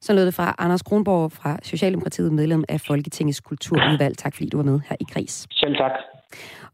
[0.00, 4.18] Så lød det fra Anders Kronborg fra Socialdemokratiet, medlem af Folketingets Kulturudvalg.
[4.18, 5.46] Tak fordi du var med her i Gris.
[5.50, 5.92] Selv tak.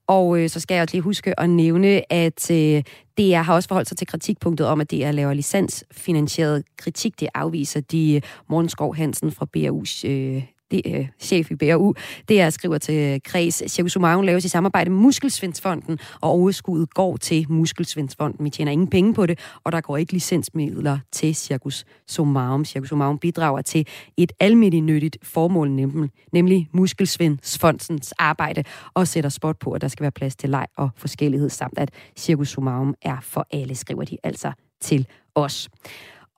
[0.07, 2.83] Og øh, så skal jeg også lige huske at nævne, at øh,
[3.19, 7.21] DR har også forholdt sig til kritikpunktet om, at DR laver licensfinansieret kritik.
[7.21, 11.95] Det afviser de øh, Morten Skov Hansen fra BRU's øh, det, er chef i BRU,
[12.29, 13.63] det er skriver til øh, Kreds.
[13.73, 18.45] Cirkus Sumarum laves i samarbejde med Muskelsvindsfonden, og overskuddet går til Muskelsvindsfonden.
[18.45, 22.65] Vi tjener ingen penge på det, og der går ikke licensmidler til Cirkus Sumarum.
[22.65, 29.59] Cirkus Sumarum bidrager til et almindeligt nyttigt formål, nemlig, nemlig Muskelsvindsfondens arbejde, og sætter spot
[29.59, 33.17] på, at der skal være plads til leg og forskellighed, samt at Cirkus Sumarum er
[33.23, 35.69] for alle, skriver de altså til os.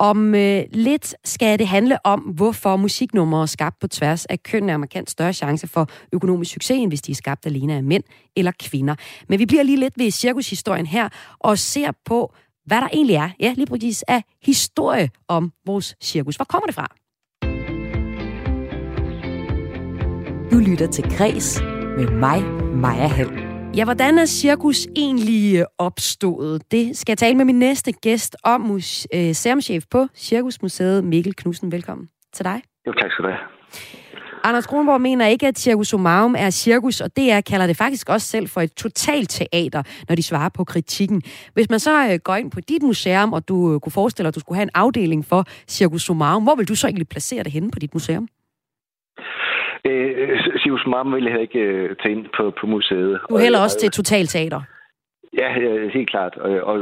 [0.01, 4.77] Om øh, lidt skal det handle om, hvorfor musiknumre skabt på tværs af køn er
[4.77, 8.03] markant større chance for økonomisk succes, end hvis de er skabt alene af mænd
[8.37, 8.95] eller kvinder.
[9.29, 11.09] Men vi bliver lige lidt ved cirkushistorien her
[11.39, 12.35] og ser på,
[12.67, 16.37] hvad der egentlig er, ja, lige præcis af historie om vores cirkus.
[16.37, 16.87] Hvor kommer det fra?
[20.51, 21.61] Du lytter til Græs
[21.97, 22.43] med mig,
[22.75, 23.50] Maja Hall.
[23.77, 26.63] Ja, hvordan er cirkus egentlig øh, opstået?
[26.71, 31.73] Det skal jeg tale med min næste gæst om, museumchef på Cirkusmuseet, Mikkel Knudsen.
[31.73, 32.63] Velkommen til dig.
[32.87, 33.41] Jo, tak skal du have.
[34.45, 38.09] Anders Kronborg mener ikke, at Circus Sumarum er cirkus, og det er kalder det faktisk
[38.09, 41.23] også selv for et totalt teater, når de svarer på kritikken.
[41.55, 44.29] Hvis man så øh, går ind på dit museum, og du øh, kunne forestille dig,
[44.29, 47.43] at du skulle have en afdeling for Circus Sumarum, hvor vil du så egentlig placere
[47.43, 48.29] det henne på dit museum?
[49.85, 53.21] Øh, Circus Sumarum vil jeg ikke øh, tage ind på, på museet.
[53.31, 54.61] Du hælder også til et totalt teater.
[55.41, 55.49] Ja,
[55.97, 56.35] helt klart.
[56.37, 56.77] Og, og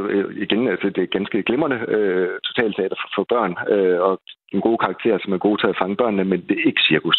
[0.44, 4.20] igen, altså, det er ganske glimrende øh, totalteater for, for børn, øh, og
[4.52, 7.18] en god karakter, som er god til at fange børnene, men det er ikke cirkus.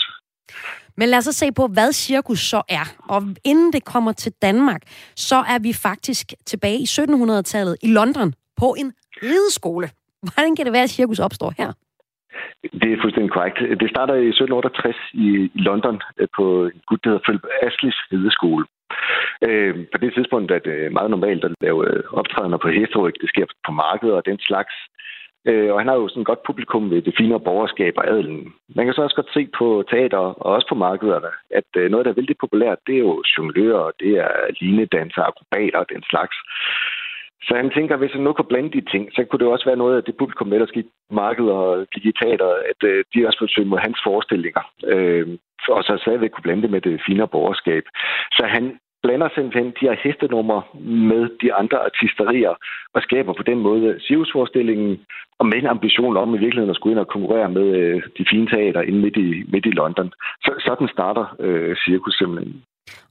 [0.97, 2.85] Men lad os så se på, hvad cirkus så er.
[3.09, 4.81] Og inden det kommer til Danmark,
[5.15, 9.89] så er vi faktisk tilbage i 1700-tallet i London på en rideskole.
[10.21, 11.73] Hvordan kan det være, at cirkus opstår her?
[12.81, 13.59] Det er fuldstændig korrekt.
[13.81, 18.65] Det starter i 1768 i London øh, på en gut, der hedder Philip Ashleys rideskole.
[19.47, 23.15] Øh, på det tidspunkt er det øh, meget normalt at lave øh, optrædener på hesteryg.
[23.21, 24.73] Det sker på markedet og den slags.
[25.49, 28.53] Øh, og han har jo sådan et godt publikum ved det fine borgerskab og adelen.
[28.75, 32.05] Man kan så også godt se på teater og også på markederne, at øh, noget,
[32.05, 36.35] der er vældig populært, det er jo jonglører, det er linedanser, akrobater og den slags.
[37.47, 39.65] Så han tænker, at hvis han nu kunne blande de ting, så kunne det også
[39.65, 43.27] være noget af det publikum, der gik markedet og gik i teater, at øh, de
[43.27, 44.63] også ville mod hans forestillinger.
[44.83, 45.27] Øh,
[45.69, 47.83] og så stadigvæk kunne blande det med det finere borgerskab.
[48.31, 50.61] Så han blander simpelthen de her hestenummer
[51.11, 52.53] med de andre artisterier
[52.93, 54.99] og skaber på den måde cirkusforestillingen
[55.39, 58.25] og med en ambition om i virkeligheden at skulle ind og konkurrere med øh, de
[58.29, 60.13] fine teater inde midt i, midt i London.
[60.43, 62.63] Så, sådan starter øh, cirkus simpelthen.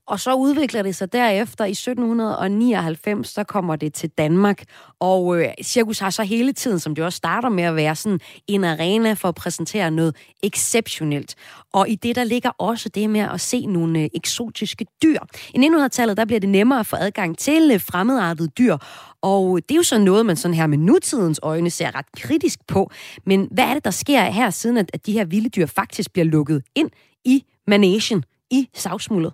[0.08, 1.64] Og så udvikler det sig derefter.
[1.64, 4.64] I 1799, så kommer det til Danmark.
[5.00, 8.20] Og øh, cirkus har så hele tiden, som det også starter med at være sådan
[8.46, 11.34] en arena for at præsentere noget exceptionelt.
[11.72, 15.18] Og i det, der ligger også det med at se nogle øh, eksotiske dyr.
[15.54, 18.76] I 1900-tallet, der bliver det nemmere at få adgang til øh, fremmedartede dyr.
[19.22, 22.12] Og øh, det er jo så noget, man sådan her med nutidens øjne ser ret
[22.16, 22.90] kritisk på.
[23.26, 26.12] Men hvad er det, der sker her, siden at, at de her vilde dyr faktisk
[26.12, 26.90] bliver lukket ind
[27.24, 29.32] i managen, i savsmuldet?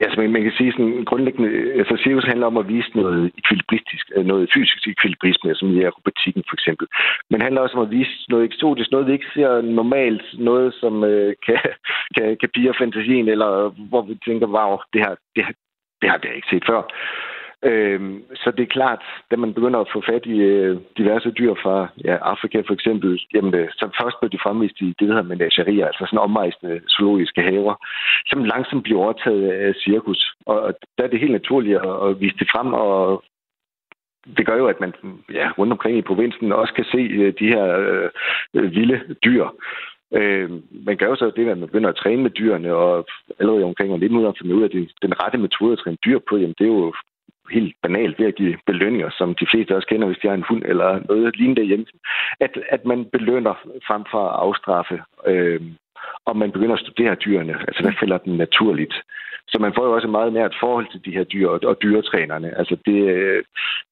[0.00, 4.04] Altså, man, man kan sige sådan grundlæggende, altså cirkus handler om at vise noget ekvilibristisk,
[4.16, 6.86] øh, noget fysisk ekvilibrisme, som i akrobatikken for eksempel.
[7.30, 11.04] Men handler også om at vise noget eksotisk, noget vi ikke ser normalt, noget som
[11.04, 11.58] øh, kan,
[12.16, 15.52] kan, kan pige fantasien, eller øh, hvor vi tænker, wow, det her, det her,
[16.00, 16.82] det har jeg ikke set før.
[17.64, 18.00] Øh,
[18.34, 21.88] så det er klart, da man begynder at få fat i øh, diverse dyr fra
[22.04, 25.22] ja, Afrika for eksempel, jamen, øh, så først blev de fremvist i det, der hedder
[25.22, 27.74] menagerier, altså sådan omrejsende zoologiske haver,
[28.26, 30.34] som langsomt bliver overtaget af cirkus.
[30.46, 33.24] Og der er det helt naturligt at, at vise det frem, og
[34.36, 34.92] det gør jo, at man
[35.32, 38.10] ja, rundt omkring i provinsen også kan se øh, de her øh,
[38.54, 39.46] øh vilde dyr.
[40.14, 40.50] Øh,
[40.86, 43.06] man gør jo så det, at man begynder at træne med dyrene, og
[43.38, 46.54] allerede omkring 1900 finder ud af, at den rette metode at træne dyr på, jamen
[46.58, 46.94] det er jo
[47.50, 50.48] helt banalt ved at give belønninger, som de fleste også kender, hvis de har en
[50.48, 51.86] hund eller noget lignende hjemme.
[52.40, 53.54] At, at man belønner
[53.86, 55.60] frem for at afstraffe, øh,
[56.24, 57.54] og man begynder at studere dyrene.
[57.68, 58.94] Altså, hvad falder den naturligt?
[59.48, 61.82] Så man får jo også et meget nært forhold til de her dyr og, og
[61.82, 62.58] dyretrænerne.
[62.58, 62.98] Altså, det,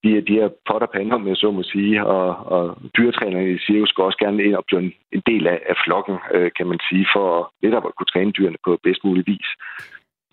[0.04, 3.92] de, de her potter på om jeg så må sige, og, og dyretrænerne i cirkus
[3.92, 6.78] går også gerne ind og bliver en, en del af, af flokken, øh, kan man
[6.88, 9.48] sige, for netop at kunne træne dyrene på bedst mulig vis.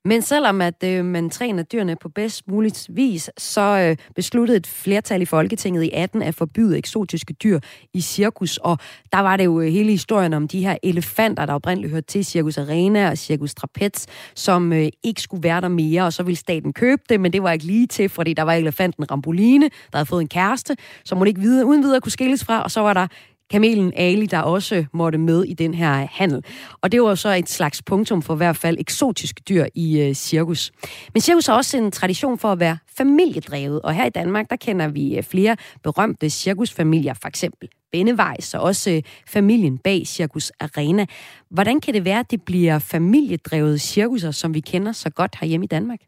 [0.06, 4.68] Men selvom at øh, man træner dyrene på bedst muligt vis, så øh, besluttede et
[4.68, 7.60] flertal i Folketinget i 18 at forbyde eksotiske dyr
[7.94, 8.58] i cirkus.
[8.58, 8.78] Og
[9.12, 12.26] der var det jo øh, hele historien om de her elefanter, der oprindeligt hørte til
[12.26, 16.38] Cirkus Arena og Cirkus Trapez, som øh, ikke skulle være der mere, og så ville
[16.38, 19.98] staten købe det, men det var ikke lige til, fordi der var elefanten Ramboline, der
[19.98, 22.82] havde fået en kæreste, som hun ikke videre, uden videre kunne skilles fra, og så
[22.82, 23.08] var der
[23.54, 26.44] kamelen Ali, der også måtte med i den her handel.
[26.82, 30.14] Og det var så et slags punktum for i hvert fald eksotiske dyr i øh,
[30.14, 30.72] cirkus.
[31.14, 34.56] Men cirkus har også en tradition for at være familiedrevet, og her i Danmark, der
[34.56, 40.52] kender vi øh, flere berømte cirkusfamilier, for eksempel Bennevejs og også øh, familien bag Cirkus
[40.60, 41.06] Arena.
[41.50, 45.64] Hvordan kan det være, at det bliver familiedrevet cirkuser, som vi kender så godt herhjemme
[45.64, 46.00] i Danmark?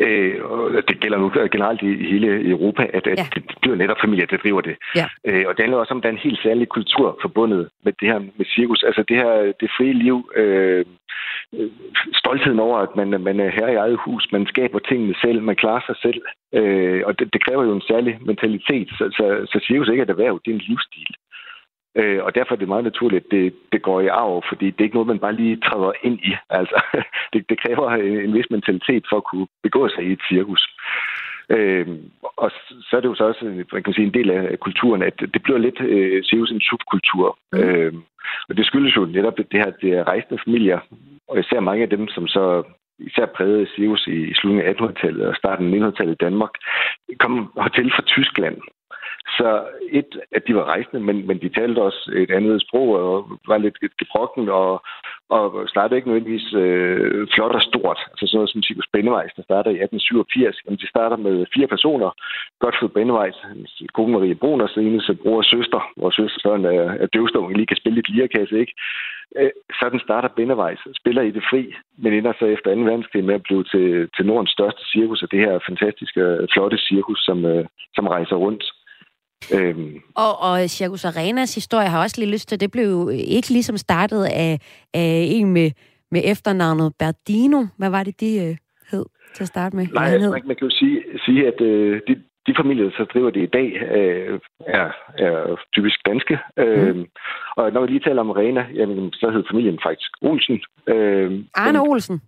[0.00, 3.26] Øh, og det gælder nu generelt i hele Europa, at, at ja.
[3.34, 4.76] det, det er netop familier, der driver det.
[4.96, 5.06] Ja.
[5.24, 7.92] Øh, og det handler også om, at der er en helt særlig kultur forbundet med
[8.00, 8.82] det her med cirkus.
[8.82, 10.84] Altså det her det frie liv, øh,
[12.12, 15.56] stoltheden over, at man, man er her i eget hus, man skaber tingene selv, man
[15.56, 16.22] klarer sig selv.
[16.54, 18.88] Øh, og det, det kræver jo en særlig mentalitet.
[18.98, 21.10] Så, så, så cirkus ikke er et erhverv, det er en livsstil.
[21.96, 24.80] Øh, og derfor er det meget naturligt, at det, det går i arv, fordi det
[24.80, 26.32] er ikke noget, man bare lige træder ind i.
[26.60, 26.76] Altså,
[27.32, 30.62] det, det kræver en, en vis mentalitet for at kunne begå sig i et cirkus.
[31.50, 31.86] Øh,
[32.36, 32.50] og
[32.88, 35.42] så er det jo så også man kan sige, en del af kulturen, at det
[35.42, 37.38] bliver lidt øh, cirkus en subkultur.
[37.52, 37.58] Mm.
[37.58, 37.92] Øh,
[38.48, 40.80] og det skyldes jo netop det her, det er rejsende familier,
[41.28, 42.62] og især mange af dem, som så
[42.98, 46.50] især prægede Sirius i slutningen af 1800-tallet og starten af 1900-tallet i Danmark,
[47.18, 48.56] kom hertil fra Tyskland
[49.28, 53.38] så et, at de var rejsende, men, men de talte også et andet sprog og
[53.48, 54.82] var lidt gebrokken og,
[55.28, 58.00] og startede ikke nødvendigvis øh, flot og stort.
[58.10, 60.56] Altså sådan noget som Sigurd Bennevejs, der starter i 1887.
[60.64, 62.10] Jamen, de starter med fire personer.
[62.60, 63.38] Godfred Bennevejs,
[63.94, 65.80] kone Marie Bruners, eneste bror og søster.
[65.96, 68.74] Vores søsterbørn er, er døvstående, lige kan spille lidt lirakasse, ikke?
[69.38, 71.62] Øh, sådan starter Bennevejs, spiller i det fri,
[72.02, 72.80] men ender så efter 2.
[72.80, 76.78] verdenskrig med at blive til, til Nordens største cirkus, og det her fantastiske, øh, flotte
[76.78, 78.64] cirkus, som, øh, som rejser rundt.
[79.54, 79.94] Øhm.
[80.14, 84.24] Og, og Circus Arenas historie har også lige lyst til, det blev ikke ligesom startet
[84.24, 84.60] af,
[84.94, 85.70] af en med,
[86.10, 87.64] med efternavnet Berdino.
[87.78, 88.56] Hvad var det, de øh,
[88.90, 89.86] hed til at starte med?
[89.86, 92.14] Nej, man, man kan jo sige, sige at øh, de,
[92.46, 93.68] de familier, der driver det i dag,
[93.98, 96.38] øh, er, er typisk danske.
[96.56, 96.62] Mm.
[96.62, 97.06] Øh,
[97.56, 100.60] og når vi lige taler om Arena, jamen, så hed familien faktisk Olsen.
[100.86, 102.20] Øh, Arne Olsen?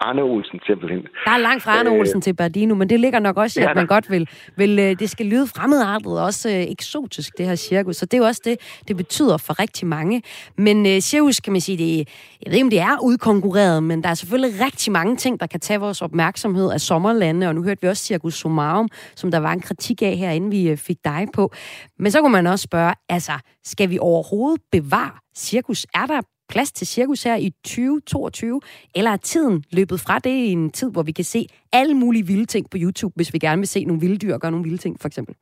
[0.00, 1.02] Arne Olsen simpelthen.
[1.24, 3.62] Der er langt fra Arne øh, Olsen til Bardino, men det ligger nok også i,
[3.62, 7.46] at man godt vil, vil, øh, det skal lyde fremmedartet og også øh, eksotisk, det
[7.46, 7.96] her cirkus.
[7.96, 10.22] Så det er jo også det, det betyder for rigtig mange.
[10.58, 11.96] Men øh, cirkus, kan man sige, det,
[12.42, 15.46] jeg ved ikke, om det er udkonkurreret, men der er selvfølgelig rigtig mange ting, der
[15.46, 19.38] kan tage vores opmærksomhed af sommerlande, og nu hørte vi også Circus Somarum, som der
[19.38, 21.52] var en kritik af her, inden vi øh, fik dig på.
[21.98, 23.32] Men så kunne man også spørge, altså,
[23.64, 25.86] skal vi overhovedet bevare cirkus?
[25.94, 28.60] Er der plads til cirkus her i 2022,
[28.94, 32.26] eller er tiden løbet fra det i en tid, hvor vi kan se alle mulige
[32.26, 34.78] vilde ting på YouTube, hvis vi gerne vil se nogle vilde dyr gøre nogle vilde
[34.78, 35.34] ting, for eksempel?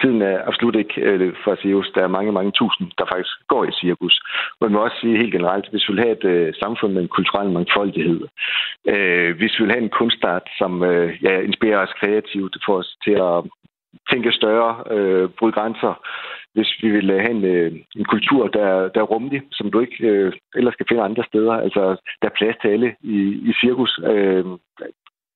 [0.00, 1.92] Tiden er absolut ikke øh, for cirkus.
[1.94, 4.22] Der er mange, mange tusind, der faktisk går i cirkus.
[4.60, 7.02] Men man må også sige helt generelt, hvis vi vil have et øh, samfund med
[7.02, 8.20] en kulturel mangfoldighed,
[8.92, 12.96] øh, hvis vi vil have en kunstart, som øh, ja, inspirerer os kreativt, får os
[13.04, 13.38] til at
[14.10, 15.92] tænke større, øh, bryde grænser,
[16.54, 20.06] hvis vi vil have en, øh, en kultur, der, der er rummelig, som du ikke
[20.06, 21.52] øh, ellers kan finde andre steder.
[21.52, 21.82] Altså,
[22.22, 23.18] der er plads til alle i,
[23.50, 24.00] i cirkus.
[24.12, 24.44] Øh,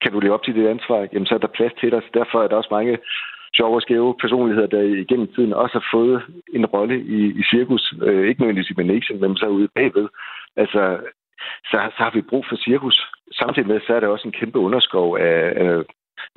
[0.03, 2.03] kan du leve op til det ansvar, jamen så er der plads til dig.
[2.03, 2.99] Så derfor er der også mange
[3.57, 6.23] sjove og skæve personligheder, der igennem tiden også har fået
[6.55, 7.95] en rolle i, i cirkus.
[8.03, 10.09] Øh, ikke nødvendigvis i Manation, men så ude bagved.
[10.57, 10.83] Altså,
[11.71, 12.97] så, så har vi brug for cirkus.
[13.33, 15.83] Samtidig med, så er der også en kæmpe underskov af, af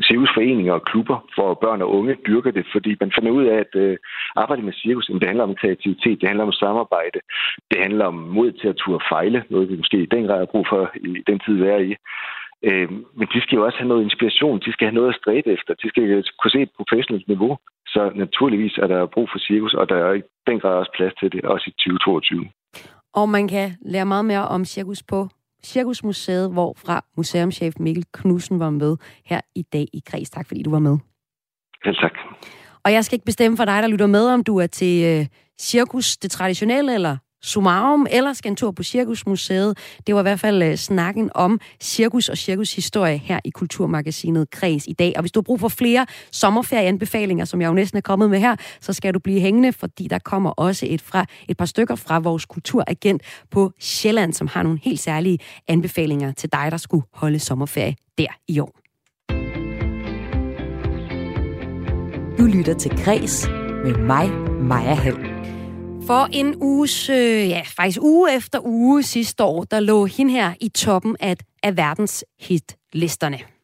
[0.10, 3.74] cirkusforeninger og klubber, hvor børn og unge dyrker det, fordi man finder ud af, at
[3.84, 3.98] øh,
[4.36, 7.20] arbejde med cirkus, det handler om kreativitet, det handler om samarbejde,
[7.72, 10.54] det handler om mod til at turde fejle, noget vi måske i den grad har
[10.54, 11.96] brug for i den tid, vi er i.
[12.64, 15.50] Øh, men de skal jo også have noget inspiration, de skal have noget at stræbe
[15.56, 17.58] efter, de skal kunne se et professionelt niveau.
[17.88, 21.14] Så naturligvis er der brug for cirkus, og der er i den grad også plads
[21.20, 22.50] til det, også i 2022.
[23.14, 25.28] Og man kan lære meget mere om cirkus på
[25.68, 30.30] Cirkusmuseet, hvorfra museumschef Mikkel Knudsen var med her i dag i Kreds.
[30.30, 30.98] Tak fordi du var med.
[31.86, 32.12] Ja, tak.
[32.84, 35.26] Og jeg skal ikke bestemme for dig, der lytter med, om du er til øh,
[35.60, 39.78] cirkus, det traditionelle, eller Sumarum, eller skal en tur på Cirkusmuseet.
[40.08, 44.88] Det var i hvert fald uh, snakken om cirkus og cirkushistorie her i Kulturmagasinet Kreds
[44.88, 45.14] i dag.
[45.16, 48.40] Og hvis du har brug for flere sommerferieanbefalinger, som jeg jo næsten er kommet med
[48.40, 51.96] her, så skal du blive hængende, fordi der kommer også et, fra, et par stykker
[51.96, 53.22] fra vores kulturagent
[53.52, 58.28] på Sjælland, som har nogle helt særlige anbefalinger til dig, der skulle holde sommerferie der
[58.48, 58.80] i år.
[62.38, 63.48] Du lytter til Græs
[63.84, 64.30] med mig,
[64.62, 65.27] Maja Hall.
[66.08, 70.54] For en uges, øh, ja, faktisk uge efter uge sidste år, der lå hende her
[70.62, 73.57] i toppen af, af verdens hitlisterne.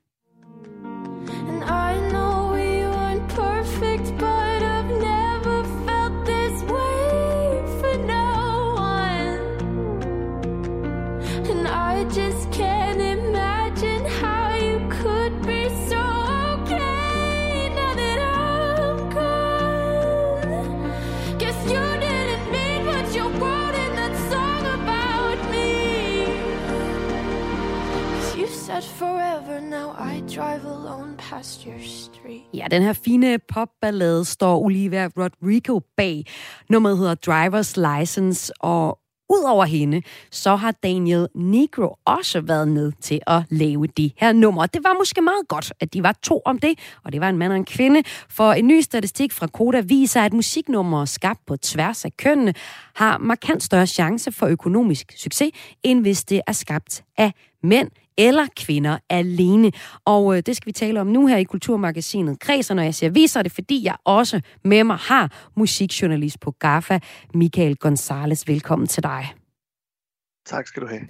[28.85, 32.41] Forever now I drive alone past your street.
[32.53, 36.25] Ja, den her fine popballade står Olivia Rodrigo bag.
[36.69, 43.19] Nummeret hedder Driver's License, og Udover hende, så har Daniel Negro også været med til
[43.27, 44.67] at lave de her numre.
[44.73, 47.37] Det var måske meget godt, at de var to om det, og det var en
[47.37, 48.03] mand og en kvinde.
[48.29, 52.53] For en ny statistik fra Koda viser, at musiknumre skabt på tværs af kønnene
[52.95, 55.51] har markant større chance for økonomisk succes,
[55.83, 59.71] end hvis det er skabt af mænd eller kvinder alene.
[60.05, 62.95] Og øh, det skal vi tale om nu her i Kulturmagasinet Kreds, og når jeg
[62.95, 66.99] siger viser det, fordi jeg også med mig har musikjournalist på GAFA,
[67.33, 68.47] Michael Gonzales.
[68.47, 69.33] Velkommen til dig.
[70.45, 71.01] Tak skal du have.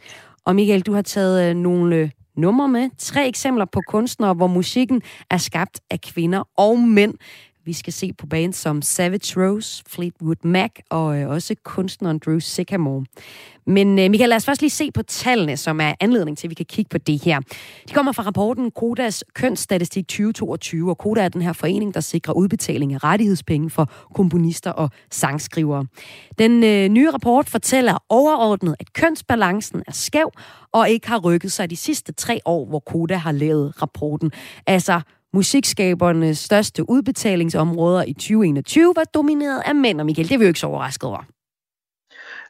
[0.45, 2.89] Og Michael, du har taget øh, nogle øh, numre med.
[2.97, 7.13] Tre eksempler på kunstnere, hvor musikken er skabt af kvinder og mænd.
[7.65, 12.39] Vi skal se på bands som Savage Rose, Fleetwood Mac og øh, også kunstneren Drew
[12.39, 13.05] Sycamore.
[13.67, 16.49] Men øh, Michael, lad os først lige se på tallene, som er anledning til, at
[16.49, 17.39] vi kan kigge på det her.
[17.89, 22.33] De kommer fra rapporten Kodas kønsstatistik 2022, og Koda er den her forening, der sikrer
[22.33, 25.85] udbetaling af rettighedspenge for komponister og sangskrivere.
[26.39, 30.31] Den øh, nye rapport fortæller overordnet, at kønsbalancen er skæv
[30.71, 34.31] og ikke har rykket sig de sidste tre år, hvor Koda har lavet rapporten.
[34.67, 35.01] Altså,
[35.33, 40.47] musikskabernes største udbetalingsområder i 2021 var domineret af mænd, og Michael, det er vi jo
[40.47, 41.23] ikke så overrasket over.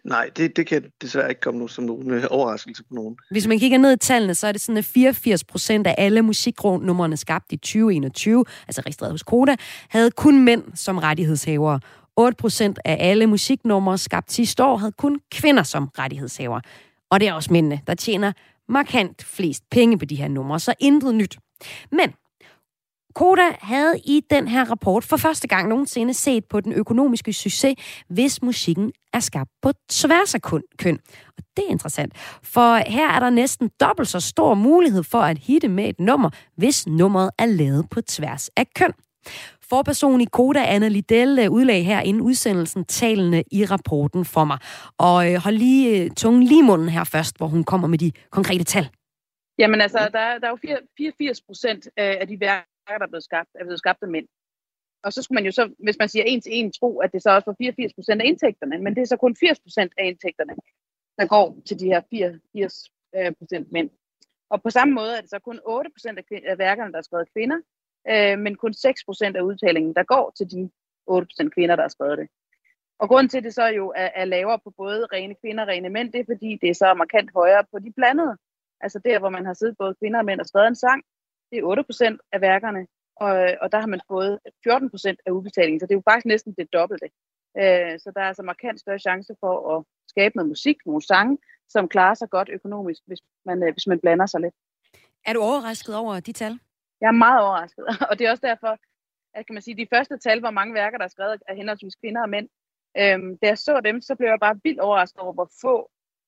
[0.03, 3.17] Nej, det, det kan desværre ikke komme nu som nogen øh, overraskelse på nogen.
[3.31, 6.21] Hvis man kigger ned i tallene, så er det sådan, at 84 procent af alle
[6.21, 9.55] musiknumrene skabt i 2021, altså registreret hos Koda,
[9.89, 11.79] havde kun mænd som rettighedshavere.
[12.17, 16.61] 8 procent af alle musiknumre skabt sidste år havde kun kvinder som rettighedshavere.
[17.11, 18.31] Og det er også mændene, der tjener
[18.69, 21.38] markant flest penge på de her numre, så intet nyt.
[21.91, 22.13] Men
[23.16, 27.76] Koda havde i den her rapport for første gang nogensinde set på den økonomiske succes,
[28.09, 30.41] hvis musikken er skabt på tværs af
[30.78, 30.99] køn.
[31.38, 35.38] Og det er interessant, for her er der næsten dobbelt så stor mulighed for at
[35.38, 38.93] hitte med et nummer, hvis nummeret er lavet på tværs af køn.
[39.70, 44.57] Forperson i Koda, Anna Liddell, øh, udlag her inden udsendelsen talende i rapporten for mig.
[44.97, 48.11] Og øh, hold lige øh, tungen lige munden her først, hvor hun kommer med de
[48.32, 48.89] konkrete tal.
[49.59, 50.57] Jamen altså, der, der er jo
[50.97, 54.27] 84 procent af de værker, der er blevet skabt, er blevet skabt af mænd.
[55.03, 57.23] Og så skulle man jo så, hvis man siger en til en, tro, at det
[57.23, 60.05] så også var 84 procent af indtægterne, men det er så kun 80 procent af
[60.05, 60.55] indtægterne,
[61.17, 62.91] der går til de her 84
[63.39, 63.89] procent mænd.
[64.49, 66.19] Og på samme måde er det så kun 8 procent
[66.51, 67.59] af værkerne, der er skrevet kvinder,
[68.11, 70.69] øh, men kun 6 procent af udtalingen, der går til de
[71.07, 72.27] 8 procent kvinder, der har skrevet det.
[72.99, 75.67] Og grunden til, at det så jo er, er lavere på både rene kvinder og
[75.67, 78.38] rene mænd, det er fordi, det er så markant højere på de blandede.
[78.81, 81.03] Altså der, hvor man har siddet både kvinder og mænd og skrevet en sang,
[81.54, 83.32] det er 8 procent af værkerne, og,
[83.62, 86.54] og der har man fået 14 procent af udbetalingen, så det er jo faktisk næsten
[86.58, 87.10] det dobbelte.
[87.62, 91.38] Øh, så der er altså markant større chance for at skabe noget musik, nogle sange,
[91.70, 94.56] som klarer sig godt økonomisk, hvis man, øh, hvis man blander sig lidt.
[95.28, 96.54] Er du overrasket over de tal?
[97.01, 98.72] Jeg er meget overrasket, og det er også derfor,
[99.38, 101.95] at kan man sige, de første tal, hvor mange værker, der er skrevet af henholdsvis
[101.95, 102.47] kvinder og mænd,
[102.97, 105.76] øhm, da jeg så dem, så blev jeg bare vildt overrasket over, hvor få,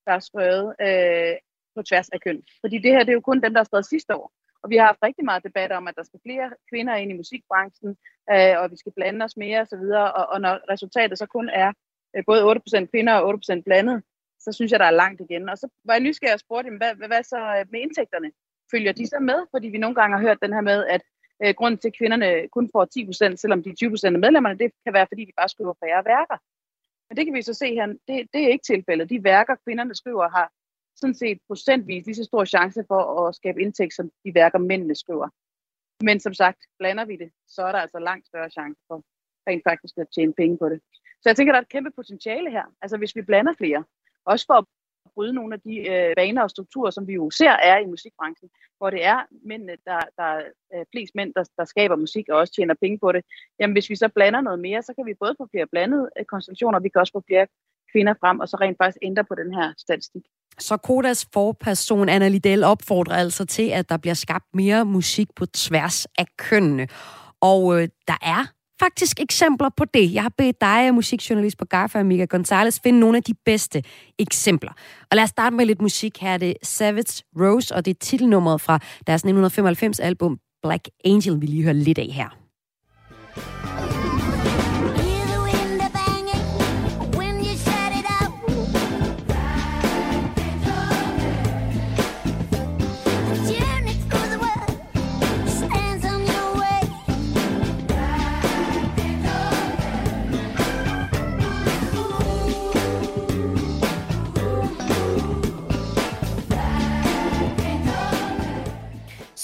[0.05, 1.35] der er skrevet øh,
[1.75, 2.43] på tværs af køn.
[2.61, 4.31] Fordi det her, det er jo kun dem, der er skrevet sidste år.
[4.65, 7.19] Og vi har haft rigtig meget debat om, at der skal flere kvinder ind i
[7.21, 7.89] musikbranchen,
[8.33, 9.85] øh, og vi skal blande os mere osv.
[10.17, 11.69] Og, og når resultatet så kun er
[12.15, 14.03] øh, både 8% kvinder og 8% blandet,
[14.39, 15.49] så synes jeg, der er langt igen.
[15.49, 18.31] Og så var jeg nysgerrig og spurgte hvad, hvad, hvad så øh, med indtægterne?
[18.71, 19.39] Følger de så med?
[19.53, 21.01] Fordi vi nogle gange har hørt den her med, at
[21.43, 22.83] øh, grunden til, at kvinderne kun får
[23.31, 26.05] 10%, selvom de er 20% af medlemmerne, det kan være, fordi de bare skriver færre
[26.05, 26.37] værker.
[27.07, 29.09] Men det kan vi så se her, det, det er ikke tilfældet.
[29.09, 30.47] De værker, kvinderne skriver, har
[30.95, 34.95] sådan set procentvis lige så stor chance for at skabe indtægt, som de værker, mændene
[34.95, 35.29] skriver.
[36.03, 39.03] Men som sagt, blander vi det, så er der altså langt større chance for
[39.47, 40.79] rent faktisk at tjene penge på det.
[41.21, 42.63] Så jeg tænker, der er et kæmpe potentiale her.
[42.81, 43.83] Altså hvis vi blander flere,
[44.25, 44.65] også for at
[45.15, 48.49] bryde nogle af de øh, vaner og strukturer, som vi jo ser er i musikbranchen,
[48.77, 49.19] hvor det er
[49.49, 50.29] mændene, der, der
[50.71, 53.25] er flest mænd, der, der skaber musik og også tjener penge på det.
[53.59, 56.25] Jamen hvis vi så blander noget mere, så kan vi både få flere blandede øh,
[56.25, 57.47] konstellationer, og vi kan også få flere
[57.91, 60.25] kvinder frem, og så rent faktisk ændre på den her statistik.
[60.59, 65.45] Så Kodas forperson Anna Liddell opfordrer altså til, at der bliver skabt mere musik på
[65.45, 66.87] tværs af kønnene.
[67.41, 68.45] Og øh, der er
[68.79, 70.13] faktisk eksempler på det.
[70.13, 73.83] Jeg har bedt dig, musikjournalist på GAFA, Mika Gonzalez, finde nogle af de bedste
[74.19, 74.71] eksempler.
[75.11, 76.17] Og lad os starte med lidt musik.
[76.21, 81.41] Her er det Savage Rose, og det er titelnummeret fra deres 1995 album Black Angel,
[81.41, 82.44] vi lige høre lidt af her.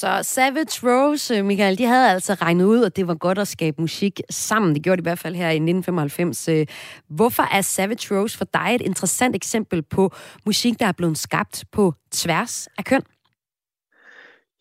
[0.02, 3.82] Så Savage Rose, Michael, de havde altså regnet ud, at det var godt at skabe
[3.82, 4.76] musik sammen.
[4.76, 6.48] Det gjorde de i hvert fald her i 1995.
[6.48, 6.68] Øh,
[7.10, 10.12] hvorfor er Savage Rose for dig et interessant eksempel på
[10.46, 13.02] musik, der er blevet skabt på tværs af køn?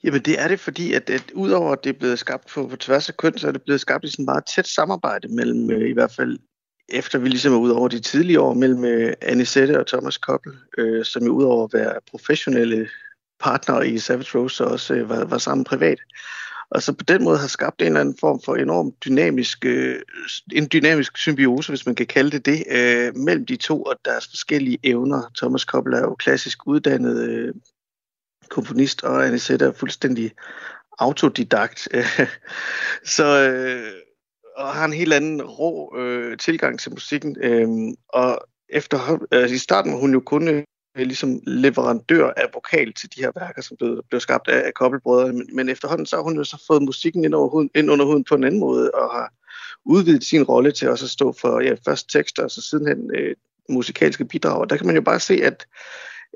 [0.04, 2.76] Jamen det er det, fordi at, at udover at det er blevet skabt på, på
[2.76, 5.88] tværs af køn, så er det blevet skabt i sådan meget tæt samarbejde mellem øh,
[5.88, 6.38] i hvert fald
[6.88, 10.52] efter vi ligesom er ud over de tidlige år mellem øh, Anisette og Thomas Koppel,
[10.78, 12.88] øh, som jo udover at være professionelle
[13.40, 15.98] partner i Savage Rose også øh, var, var sammen privat.
[16.70, 20.02] Og så på den måde har skabt en eller anden form for enorm dynamisk, øh,
[20.52, 24.28] en dynamisk symbiose, hvis man kan kalde det det, øh, mellem de to og deres
[24.28, 25.22] forskellige evner.
[25.36, 27.54] Thomas Koppel er jo klassisk uddannet øh,
[28.48, 30.32] komponist, og Anisette er fuldstændig
[30.98, 31.88] autodidakt.
[33.16, 33.92] så, øh,
[34.56, 37.36] og har en helt anden rå øh, tilgang til musikken.
[37.42, 37.68] Øh,
[38.08, 40.64] og efter, øh, i starten var hun jo kun øh,
[41.00, 44.74] øh, ligesom leverandør af vokal til de her værker, som blev, blev skabt af, af
[44.74, 45.32] kobbelbrødre.
[45.32, 48.04] Men, men efterhånden så har hun jo så fået musikken ind, over huden, ind under
[48.04, 49.32] huden på en anden måde, og har
[49.84, 53.36] udvidet sin rolle til også at stå for ja, først tekster, og så sidenhen øh,
[53.68, 54.60] musikalske bidrag.
[54.60, 55.66] Og der kan man jo bare se, at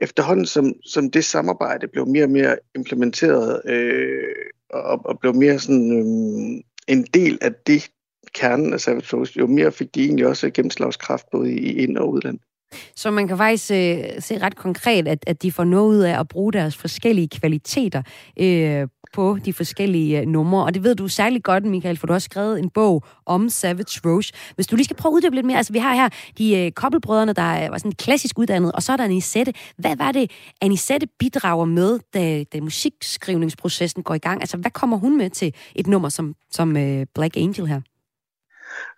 [0.03, 4.35] efterhånden som, som det samarbejde blev mere og mere implementeret, øh,
[4.71, 7.91] og, og blev mere sådan øh, en del af det
[8.35, 12.11] kernen af Savage Rose, jo mere fik de egentlig også gennemslagskraft både i ind- og
[12.11, 12.39] udland.
[12.97, 16.21] Så man kan faktisk øh, se ret konkret, at, at de får noget ud af
[16.21, 18.03] at bruge deres forskellige kvaliteter
[18.41, 20.65] øh, på de forskellige øh, numre.
[20.65, 24.01] Og det ved du særlig godt, Michael, for du har skrevet en bog om Savage
[24.05, 24.33] Rose.
[24.55, 25.57] Hvis du lige skal prøve at uddybe lidt mere.
[25.57, 26.09] Altså, vi har her
[26.39, 29.53] de øh, kobbelbrødrene, der øh, var sådan klassisk uddannet, og så er der Anisette.
[29.79, 34.41] Hvad var det, Anisette bidrager med, da, da musikskrivningsprocessen går i gang?
[34.41, 37.81] Altså, hvad kommer hun med til et nummer som, som øh, Black Angel her?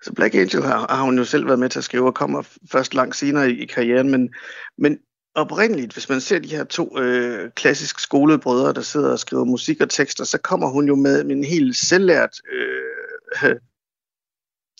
[0.02, 2.42] Så Black Angel har, har hun jo selv været med til at skrive, og kommer
[2.72, 4.34] først langt senere i, i karrieren, men,
[4.78, 4.98] men
[5.34, 9.44] oprindeligt, hvis man ser de her to øh, klassisk skolede brødre, der sidder og skriver
[9.44, 13.50] musik og tekster, så kommer hun jo med, med en helt selvlært øh,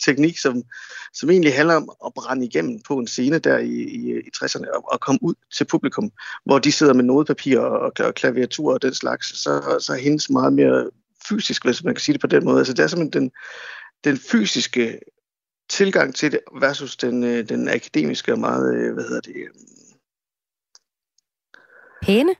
[0.05, 0.63] teknik, som,
[1.13, 4.75] som egentlig handler om at brænde igennem på en scene der i, i, i 60'erne
[4.75, 6.11] og, og komme ud til publikum,
[6.45, 10.29] hvor de sidder med nodepapir og, og klaviatur og den slags, så, så er hendes
[10.29, 10.89] meget mere
[11.29, 12.57] fysisk, hvis man kan sige det på den måde.
[12.57, 13.31] Altså det er simpelthen den,
[14.03, 14.99] den fysiske
[15.69, 19.35] tilgang til det versus den, øh, den akademiske og meget, øh, hvad hedder det?
[19.35, 19.49] Øh,
[22.01, 22.35] pæne,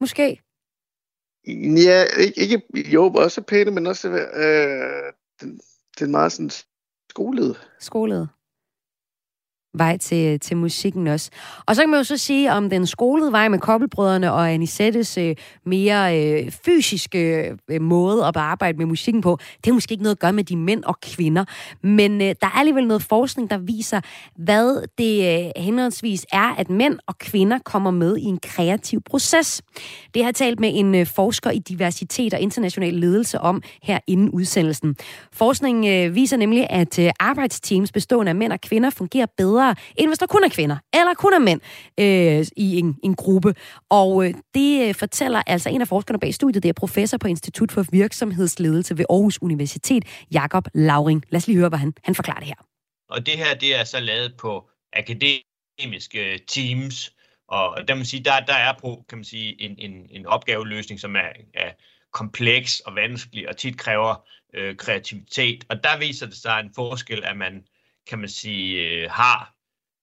[0.00, 0.42] måske?
[1.86, 5.60] Ja, ikke, ikke jo, også pæne, men også øh, den,
[5.98, 6.50] den meget sådan
[7.10, 7.54] skolede.
[7.80, 8.28] Skolede
[9.74, 11.30] vej til, øh, til musikken også.
[11.66, 15.18] Og så kan man jo så sige om den skolede vej med kobbelbrødrene og Anisettes
[15.18, 20.02] øh, mere øh, fysiske øh, måde at arbejde med musikken på, det har måske ikke
[20.02, 21.44] noget at gøre med de mænd og kvinder.
[21.82, 24.00] Men øh, der er alligevel noget forskning, der viser,
[24.36, 29.62] hvad det øh, henholdsvis er, at mænd og kvinder kommer med i en kreativ proces.
[30.14, 33.98] Det har jeg talt med en øh, forsker i diversitet og international ledelse om her
[34.06, 34.96] inden udsendelsen.
[35.32, 39.76] Forskningen øh, viser nemlig, at øh, arbejdsteams bestående af mænd og kvinder fungerer bedre bedre,
[39.96, 41.60] end hvis der kun er kvinder, eller kun er mænd
[42.00, 43.54] øh, i en, en gruppe.
[43.90, 47.28] Og øh, det øh, fortæller altså en af forskerne bag studiet, det er professor på
[47.28, 51.22] Institut for Virksomhedsledelse ved Aarhus Universitet, Jakob Lauring.
[51.30, 52.60] Lad os lige høre, hvad han, han forklarer det her.
[53.10, 57.12] Og det her, det er så lavet på akademiske øh, teams,
[57.48, 61.00] og der, man sige, der, der er på kan man sige, en, en, en opgaveløsning,
[61.00, 61.70] som er, er
[62.12, 65.64] kompleks og vanskelig, og tit kræver øh, kreativitet.
[65.68, 67.64] Og der viser det sig en forskel, at man,
[68.06, 69.53] kan man sige, øh, har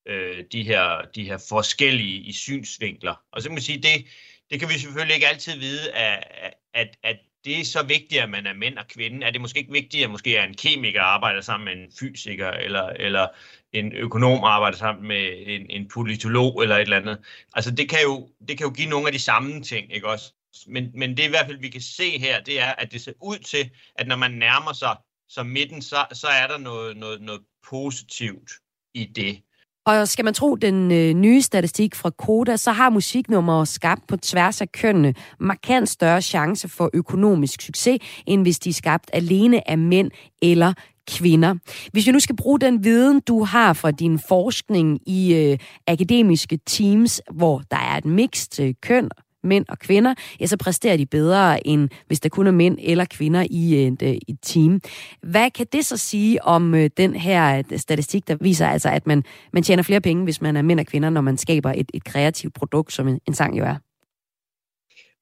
[0.05, 3.15] øh, de, her, de her forskellige i synsvinkler.
[3.31, 4.05] Og så kan man sige, det,
[4.49, 8.29] det kan vi selvfølgelig ikke altid vide, at, at, at det er så vigtigt, at
[8.29, 9.25] man er mænd og kvinde.
[9.25, 12.49] Er det måske ikke vigtigt, at måske er en kemiker arbejder sammen med en fysiker,
[12.49, 13.27] eller, eller
[13.73, 17.17] en økonom arbejder sammen med en, en politolog, eller et eller andet.
[17.53, 20.33] Altså det kan, jo, det kan jo give nogle af de samme ting, ikke også?
[20.67, 23.13] Men, men det i hvert fald, vi kan se her, det er, at det ser
[23.21, 24.95] ud til, at når man nærmer sig
[25.29, 28.51] så midten, så, så er der noget, noget, noget positivt
[28.93, 29.41] i det.
[29.85, 34.17] Og skal man tro den øh, nye statistik fra Koda, så har musiknumre skabt på
[34.17, 39.69] tværs af kønnene markant større chance for økonomisk succes, end hvis de er skabt alene
[39.69, 40.11] af mænd
[40.41, 40.73] eller
[41.07, 41.55] kvinder.
[41.91, 45.57] Hvis vi nu skal bruge den viden, du har fra din forskning i øh,
[45.87, 49.09] akademiske teams, hvor der er et mixed øh, køn
[49.43, 53.05] mænd og kvinder, ja, så præsterer de bedre, end hvis der kun er mænd eller
[53.05, 54.81] kvinder i et, øh, et team.
[55.23, 59.07] Hvad kan det så sige om øh, den her øh, statistik, der viser altså, at
[59.07, 59.23] man,
[59.53, 62.03] man tjener flere penge, hvis man er mænd og kvinder, når man skaber et, et
[62.03, 63.75] kreativt produkt, som en, en sang jo er?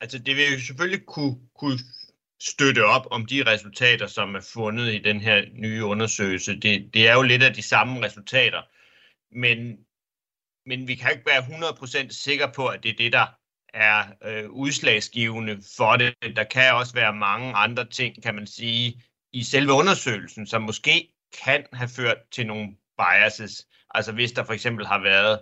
[0.02, 1.80] Altså, det vil jo selvfølgelig kunne, kunne
[2.42, 6.60] støtte op om de resultater, som er fundet i den her nye undersøgelse.
[6.60, 8.62] Det, det er jo lidt af de samme resultater,
[9.32, 9.78] men,
[10.66, 13.39] men vi kan ikke være 100% sikre på, at det er det, der
[13.74, 16.16] er øh, udslagsgivende for det.
[16.36, 19.02] Der kan også være mange andre ting, kan man sige,
[19.34, 21.14] i selve undersøgelsen, som måske
[21.44, 22.68] kan have ført til nogle
[22.98, 23.68] biases.
[23.96, 25.40] Altså hvis der for eksempel har været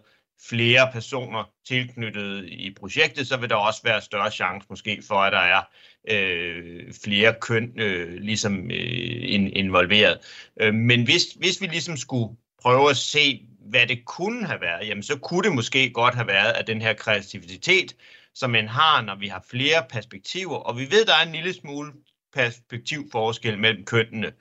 [0.50, 5.34] flere personer tilknyttet i projektet, så vil der også være større chance måske for, at
[5.34, 5.62] der er
[6.10, 10.20] øh, flere køn øh, ligesom øh, involveret.
[10.62, 14.88] Øh, men hvis, hvis vi ligesom skulle prøve at se, hvad det kunne have været,
[14.88, 17.96] jamen så kunne det måske godt have været, at den her kreativitet
[18.40, 21.54] som man har, når vi har flere perspektiver, og vi ved, der er en lille
[21.54, 21.94] smule
[22.34, 24.32] perspektivforskel mellem kønnene,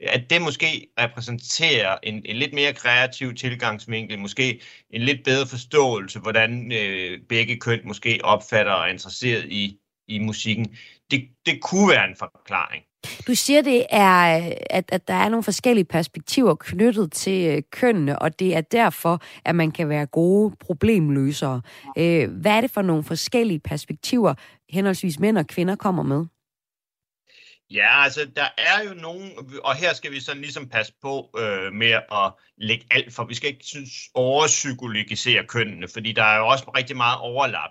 [0.00, 4.60] at det måske repræsenterer en, en lidt mere kreativ tilgangsvinkel, måske
[4.90, 9.78] en lidt bedre forståelse, hvordan øh, begge køn måske opfatter og er interesseret i,
[10.08, 10.76] i musikken.
[11.10, 12.84] Det, det kunne være en forklaring.
[13.26, 18.18] Du siger, det er, at, at der er nogle forskellige perspektiver knyttet til øh, kønnene,
[18.18, 21.62] og det er derfor, at man kan være gode problemløsere.
[21.98, 24.34] Øh, hvad er det for nogle forskellige perspektiver,
[24.70, 26.24] henholdsvis mænd og kvinder kommer med?
[27.70, 29.30] Ja, altså der er jo nogen,
[29.64, 33.34] og her skal vi sådan ligesom passe på øh, med at lægge alt for, vi
[33.34, 37.70] skal ikke synes, overpsykologisere kønnene, fordi der er jo også rigtig meget overlap.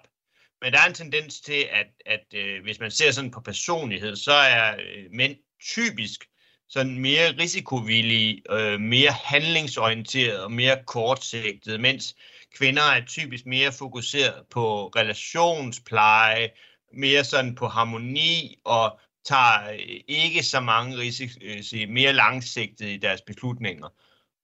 [0.63, 4.15] Men der er en tendens til, at, at øh, hvis man ser sådan på personlighed,
[4.15, 6.25] så er øh, mænd typisk
[6.69, 12.15] sådan mere risikovillige, øh, mere handlingsorienteret og mere kortsigtet, mens
[12.55, 16.49] kvinder er typisk mere fokuseret på relationspleje,
[16.93, 22.97] mere sådan på harmoni og tager øh, ikke så mange risici, øh, mere langsigtet i
[22.97, 23.89] deres beslutninger.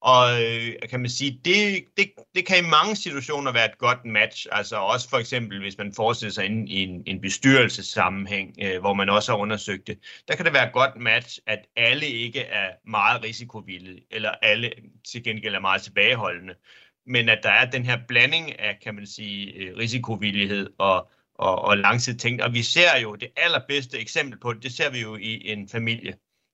[0.01, 4.05] Og øh, kan man sige, det, det, det kan i mange situationer være et godt
[4.05, 4.47] match.
[4.51, 9.09] Altså også for eksempel, hvis man forestiller sig en, en, en bestyrelsessammenhæng, øh, hvor man
[9.09, 12.69] også har undersøgt det, der kan det være et godt match, at alle ikke er
[12.89, 14.71] meget risikovillige, eller alle
[15.11, 16.53] til gengæld er meget tilbageholdende.
[17.05, 21.61] Men at der er den her blanding af, kan man sige, øh, risikovillighed og, og,
[21.61, 22.41] og langsigtet tænkt.
[22.41, 25.69] Og vi ser jo det allerbedste eksempel på det, det ser vi jo i en
[25.69, 26.13] familie.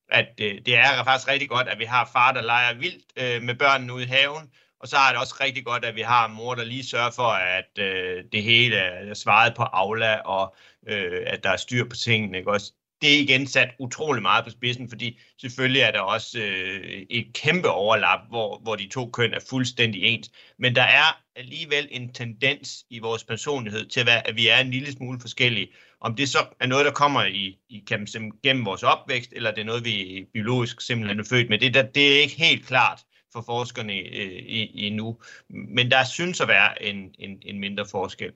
[0.10, 3.44] At øh, det er faktisk rigtig godt, at vi har far, der leger vildt øh,
[3.44, 6.28] med børnene ude i haven, og så er det også rigtig godt, at vi har
[6.28, 10.56] mor, der lige sørger for, at øh, det hele er svaret på Aula, og
[10.88, 12.38] øh, at der er styr på tingene.
[12.38, 12.52] Ikke?
[12.52, 17.06] Også det er igen sat utrolig meget på spidsen, fordi selvfølgelig er der også øh,
[17.10, 20.32] et kæmpe overlap, hvor, hvor de to køn er fuldstændig ens.
[20.60, 24.60] Men der er alligevel en tendens i vores personlighed til, at, være, at vi er
[24.60, 25.68] en lille smule forskellige.
[26.06, 28.08] Om det så er noget, der kommer i, i kan
[28.44, 31.82] gennem vores opvækst, eller det er noget, vi biologisk simpelthen er født med, det, der,
[31.82, 33.00] det er ikke helt klart
[33.36, 35.16] for forskerne øh, i, endnu.
[35.50, 38.32] Men der synes at være en, en, en mindre forskel.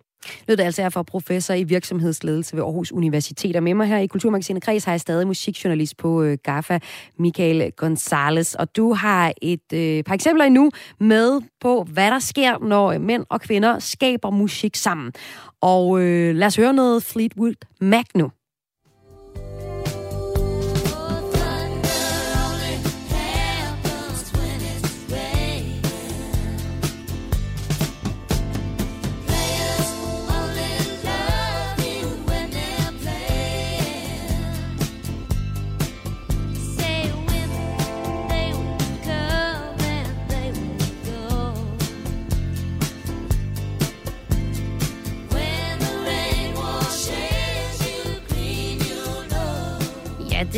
[0.48, 3.56] Lød det altså er for professor i virksomhedsledelse ved Aarhus Universitet.
[3.56, 6.80] Og med mig her i Kulturmagasinet Kreds har jeg stadig musikjournalist på øh, GAFA,
[7.18, 8.56] Michael Gonzales.
[8.56, 13.26] Og du har et øh, par eksempler endnu med på, hvad der sker, når mænd
[13.30, 15.14] og kvinder skaber musik sammen.
[15.62, 18.32] Og øh, lad os høre noget Fleetwood Mac nu.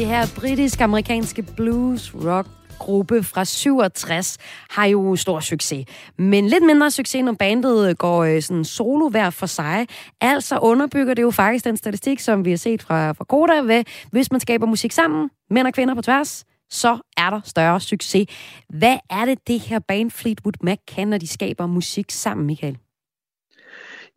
[0.01, 2.47] Det her britisk-amerikanske blues rock
[2.79, 4.37] gruppe fra 67
[4.69, 5.85] har jo stor succes.
[6.17, 9.87] Men lidt mindre succes, når bandet øh, går øh, sådan solo hver for sig.
[10.21, 13.83] Altså underbygger det jo faktisk den statistik, som vi har set fra, fra Koda, ved,
[14.11, 18.27] hvis man skaber musik sammen, mænd og kvinder på tværs, så er der større succes.
[18.69, 22.77] Hvad er det, det her band Fleetwood Mac kan, når de skaber musik sammen, Michael?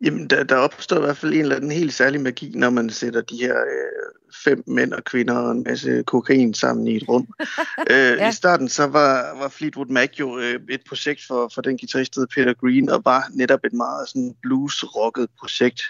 [0.01, 2.89] Jamen, der, der opstår i hvert fald en eller anden helt særlig magi, når man
[2.89, 7.09] sætter de her øh, fem mænd og kvinder og en masse kokain sammen i et
[7.09, 7.27] rum.
[7.91, 8.29] øh, ja.
[8.29, 12.17] I starten så var, var Fleetwood Mac jo øh, et projekt for, for den guitarist,
[12.35, 15.81] Peter Green, og var netop et meget sådan blues-rocket projekt.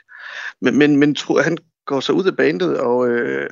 [0.61, 3.49] Men, men, men tro, han går så ud af bandet og, øh,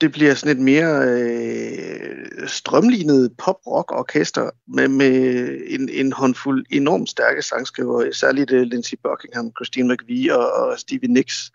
[0.00, 7.42] det bliver sådan et mere øh, strømlignet pop-rock-orkester med, med en, en håndfuld enormt stærke
[7.42, 11.50] sangskriver, særligt uh, Lindsey Buckingham, Christine McVie og, og Stevie Nicks,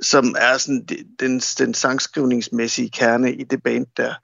[0.00, 0.86] som er sådan
[1.20, 4.14] den, den sangskrivningsmæssige kerne i det band der.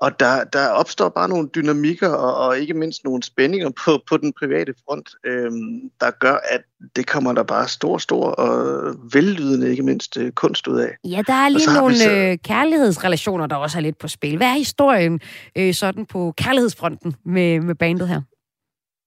[0.00, 4.16] Og der, der opstår bare nogle dynamikker og, og ikke mindst nogle spændinger på, på
[4.16, 6.60] den private front, øhm, der gør, at
[6.96, 10.96] det kommer der bare stor, stor og vellydende, ikke mindst øh, kunst ud af.
[11.04, 12.10] Ja, der er lige nogle så...
[12.10, 14.36] øh, kærlighedsrelationer, der også er lidt på spil.
[14.36, 15.20] Hvad er historien
[15.56, 18.20] øh, sådan på kærlighedsfronten med, med bandet her?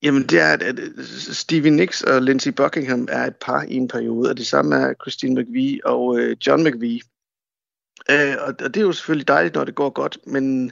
[0.04, 0.80] Jamen, det er, at, at
[1.32, 4.94] Stevie Nicks og Lindsey Buckingham er et par i en periode, og det samme er
[5.02, 7.00] Christine McVie og øh, John McVie.
[8.12, 10.72] Øh, og det er jo selvfølgelig dejligt, når det går godt, men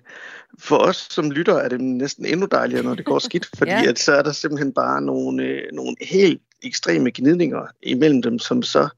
[0.60, 3.90] for os som lytter er det næsten endnu dejligere, når det går skidt, fordi ja.
[3.90, 8.62] at så er der simpelthen bare nogle, øh, nogle helt ekstreme gnidninger imellem dem, som
[8.62, 8.90] så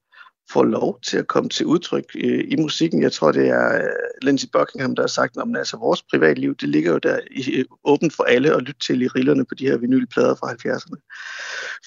[0.53, 3.01] får lov til at komme til udtryk øh, i musikken.
[3.01, 3.89] Jeg tror, det er øh,
[4.21, 7.65] Lindsey Buckingham, der har sagt, at altså, vores privatliv, det ligger jo der i, øh,
[7.83, 10.95] åbent for alle at lytte til i rillerne på de her vinylplader fra 70'erne.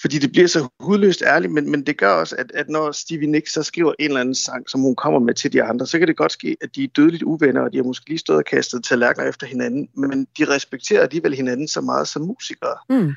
[0.01, 3.31] Fordi det bliver så hudløst ærligt, men, men det gør også, at, at når Stevie
[3.31, 5.99] Nicks så skriver en eller anden sang, som hun kommer med til de andre, så
[5.99, 8.37] kan det godt ske, at de er dødeligt uvenner, og de har måske lige stået
[8.37, 12.77] og kastet tallerkener efter hinanden, men de respekterer alligevel hinanden så meget som musikere.
[12.89, 13.13] Mm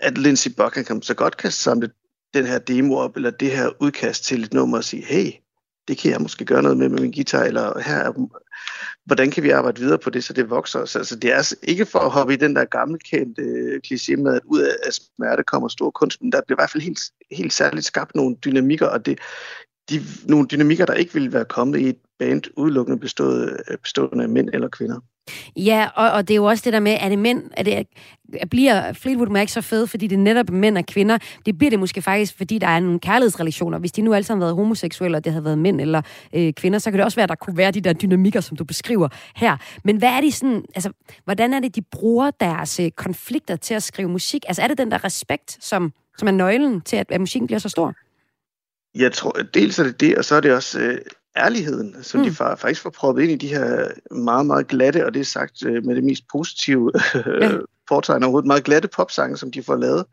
[0.00, 1.90] at Lindsey Buckingham så godt kan samle
[2.34, 5.32] den her demo op, eller det her udkast til et nummer og sige, hey,
[5.88, 8.12] det kan jeg måske gøre noget med med min guitar, eller her er,
[9.06, 10.84] hvordan kan vi arbejde videre på det, så det vokser.
[10.84, 14.16] Så altså, det er altså ikke for at hoppe i den der gammelkendte øh, kliché
[14.16, 17.00] med, at ud af smerte kommer stor kunst, men der bliver i hvert fald helt,
[17.30, 19.18] helt særligt skabt nogle dynamikker, og det,
[19.90, 24.24] de, nogle dynamikker, der ikke ville være kommet i et band udelukkende bestået, øh, bestående
[24.24, 25.00] af mænd eller kvinder.
[25.56, 27.86] Ja, og, og det er jo også det der med, er det mænd, er det,
[28.50, 31.18] bliver Fleetwood Mac så fed, fordi det er netop mænd og kvinder?
[31.46, 33.78] Det bliver det måske faktisk, fordi der er nogle kærlighedsrelationer.
[33.78, 36.02] Hvis de nu alle sammen havde været homoseksuelle, og det havde været mænd eller
[36.34, 38.56] øh, kvinder, så kan det også være, at der kunne være de der dynamikker, som
[38.56, 39.56] du beskriver her.
[39.84, 40.90] Men hvad er det sådan, altså,
[41.24, 44.44] hvordan er det, de bruger deres øh, konflikter til at skrive musik?
[44.48, 47.58] Altså er det den der respekt, som, som er nøglen til, at, at musikken bliver
[47.58, 47.94] så stor?
[48.94, 50.98] Jeg tror, dels er det det, og så er det også øh,
[51.36, 52.26] ærligheden, som mm.
[52.26, 55.64] de faktisk får proppet ind i de her meget, meget glatte, og det er sagt
[55.66, 56.92] øh, med det mest positive
[57.42, 57.58] ja.
[57.88, 60.04] foretegn overhovedet, meget glatte popsange, som de får lavet.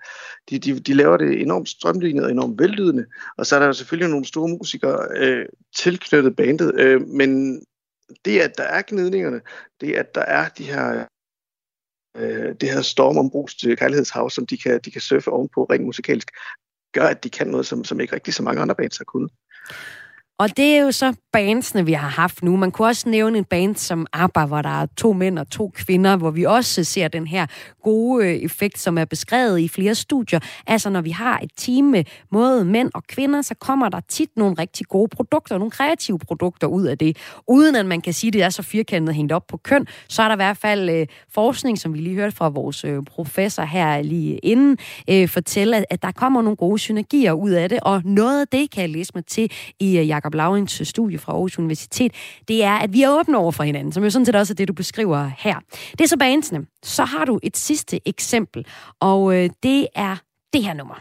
[0.49, 3.05] De, de, de laver det enormt strømlignet og enormt veldydende,
[3.38, 5.45] og så er der jo selvfølgelig nogle store musikere øh,
[5.78, 7.61] tilknyttet bandet, øh, men
[8.25, 9.41] det, at der er gnidningerne,
[9.82, 11.05] det, at der er de her
[12.17, 16.28] øh, det her stormombrugs til kærlighedshav, som de kan, de kan surfe ovenpå rent musikalsk,
[16.93, 19.31] gør, at de kan noget, som, som ikke rigtig så mange andre bands har kunnet.
[20.39, 22.55] Og det er jo så bandsene, vi har haft nu.
[22.55, 25.71] Man kunne også nævne en band som ABBA, hvor der er to mænd og to
[25.75, 27.45] kvinder, hvor vi også ser den her
[27.83, 30.39] gode øh, effekt, som er beskrevet i flere studier.
[30.67, 34.29] Altså, når vi har et team med både mænd og kvinder, så kommer der tit
[34.35, 37.17] nogle rigtig gode produkter, nogle kreative produkter ud af det.
[37.47, 40.21] Uden at man kan sige, at det er så firkantet hængt op på køn, så
[40.21, 43.63] er der i hvert fald øh, forskning, som vi lige hørte fra vores øh, professor
[43.63, 44.77] her lige inden,
[45.09, 48.47] øh, fortælle, at, at der kommer nogle gode synergier ud af det, og noget af
[48.47, 52.11] det kan jeg læse mig til i øh, Jakob Laurins studie fra Aarhus Universitet,
[52.47, 54.55] det er, at vi er åbne over for hinanden, som jo sådan set også er
[54.55, 55.59] det, du beskriver her.
[55.91, 56.65] Det er så bandsene.
[56.84, 58.65] Så har du et sidste eksempel,
[58.99, 60.15] og øh, det er
[60.53, 60.95] det her nummer.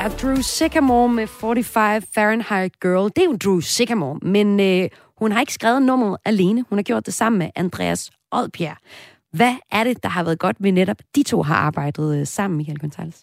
[0.00, 3.10] Ja, Drew Sycamore med 45 Fahrenheit Girl.
[3.16, 4.88] Det er jo Drew Sycamore, men øh,
[5.18, 6.64] hun har ikke skrevet nummeret alene.
[6.68, 8.76] Hun har gjort det sammen med Andreas Oddbjerg.
[9.32, 12.56] Hvad er det, der har været godt ved netop de to har arbejdet øh, sammen,
[12.56, 13.16] Michael Gonzalez?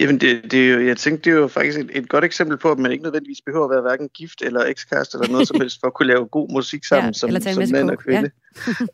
[0.00, 2.58] Jamen, det, det er jo, jeg tænkte, det er jo faktisk et, et godt eksempel
[2.58, 5.60] på, at man ikke nødvendigvis behøver at være hverken gift eller ekskæreste eller noget som
[5.62, 8.30] helst for at kunne lave god musik sammen ja, som, som mand og kvinde.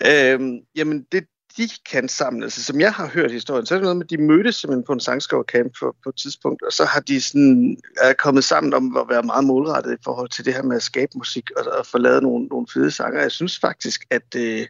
[0.04, 0.34] Ja.
[0.34, 1.24] øhm, jamen, det,
[1.56, 2.42] de kan sammen.
[2.42, 4.84] Altså, som jeg har hørt historien, så er det noget med, at de mødtes simpelthen
[4.84, 8.74] på en sangskrivercamp på, på et tidspunkt, og så har de sådan, er kommet sammen
[8.74, 11.64] om at være meget målrettet i forhold til det her med at skabe musik og,
[11.78, 13.20] og få lavet nogle, nogle fede sanger.
[13.20, 14.66] Jeg synes faktisk, at øh,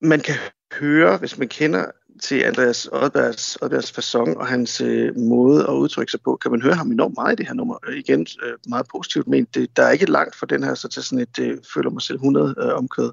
[0.00, 0.34] man kan
[0.72, 1.84] høre, hvis man kender
[2.22, 6.62] til Andreas Oddbergs, Oddbergs fasong og hans øh, måde at udtrykke sig på, kan man
[6.62, 7.78] høre ham enormt meget i det her nummer.
[7.88, 10.88] Øh, igen, øh, meget positivt men Det, der er ikke langt fra den her, så
[10.88, 13.12] til sådan et, øh, føler mig selv 100 øh, omkød.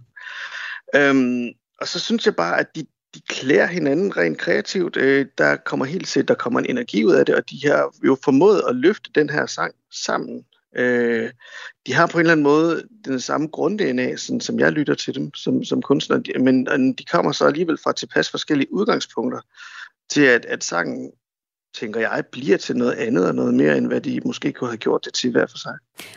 [0.95, 1.49] Øhm,
[1.81, 4.97] og så synes jeg bare, at de, de klæder hinanden rent kreativt.
[4.97, 7.95] Øh, der kommer helt set, der kommer en energi ud af det, og de har
[8.05, 10.45] jo formået at løfte den her sang sammen.
[10.75, 11.31] Øh,
[11.87, 15.15] de har på en eller anden måde den samme grund-DNA, sådan, som jeg lytter til
[15.15, 19.39] dem som, som kunstner, men de kommer så alligevel fra tilpas forskellige udgangspunkter
[20.09, 21.11] til, at, at sangen
[21.73, 24.77] tænker jeg, bliver til noget andet og noget mere, end hvad de måske kunne have
[24.77, 25.73] gjort det til hver for sig.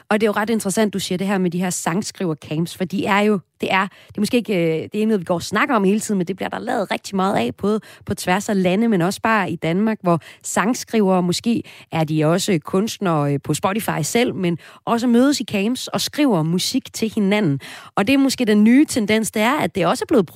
[0.08, 2.84] Og det er jo ret interessant, du siger det her med de her sangskriver-camps, for
[2.84, 5.34] de er jo, det er, det er måske ikke øh, det er noget, vi går
[5.34, 8.14] og snakker om hele tiden, men det bliver der lavet rigtig meget af, både på
[8.14, 13.32] tværs af lande, men også bare i Danmark, hvor sangskriver, måske er de også kunstnere
[13.32, 17.60] øh, på Spotify selv, men også mødes i camps og skriver musik til hinanden.
[17.94, 20.26] Og det er måske den nye tendens, det er, at det også er blevet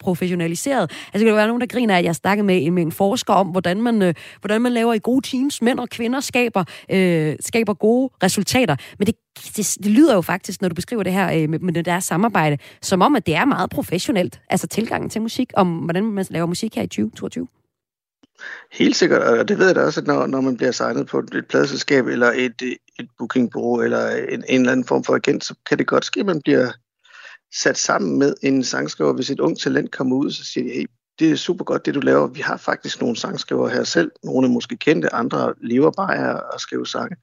[0.00, 0.82] professionaliseret.
[0.82, 3.46] Altså, det kan være nogen, der griner, at jeg snakkede med, med en forsker om,
[3.46, 7.36] hvordan man, øh, hvordan hvordan man laver i gode teams, mænd og kvinder skaber, øh,
[7.40, 8.76] skaber gode resultater.
[8.98, 9.14] Men det,
[9.56, 12.00] det, det lyder jo faktisk, når du beskriver det her øh, med, med det der
[12.00, 16.26] samarbejde, som om, at det er meget professionelt, altså tilgangen til musik, om hvordan man
[16.30, 17.48] laver musik her i 2022.
[18.72, 21.18] Helt sikkert, og det ved jeg da også, at når, når man bliver signet på
[21.18, 25.44] et pladselskab eller et, øh, et bookingbureau eller en, en eller anden form for agent,
[25.44, 26.72] så kan det godt ske, at man bliver
[27.54, 29.12] sat sammen med en sangskriver.
[29.12, 30.86] Hvis et ung talent kommer ud, så siger de, hey,
[31.20, 32.26] det er super godt, det du laver.
[32.26, 34.10] Vi har faktisk nogle sangskriver her selv.
[34.24, 37.16] Nogle er måske kendte, andre lever bare af at skrive sange.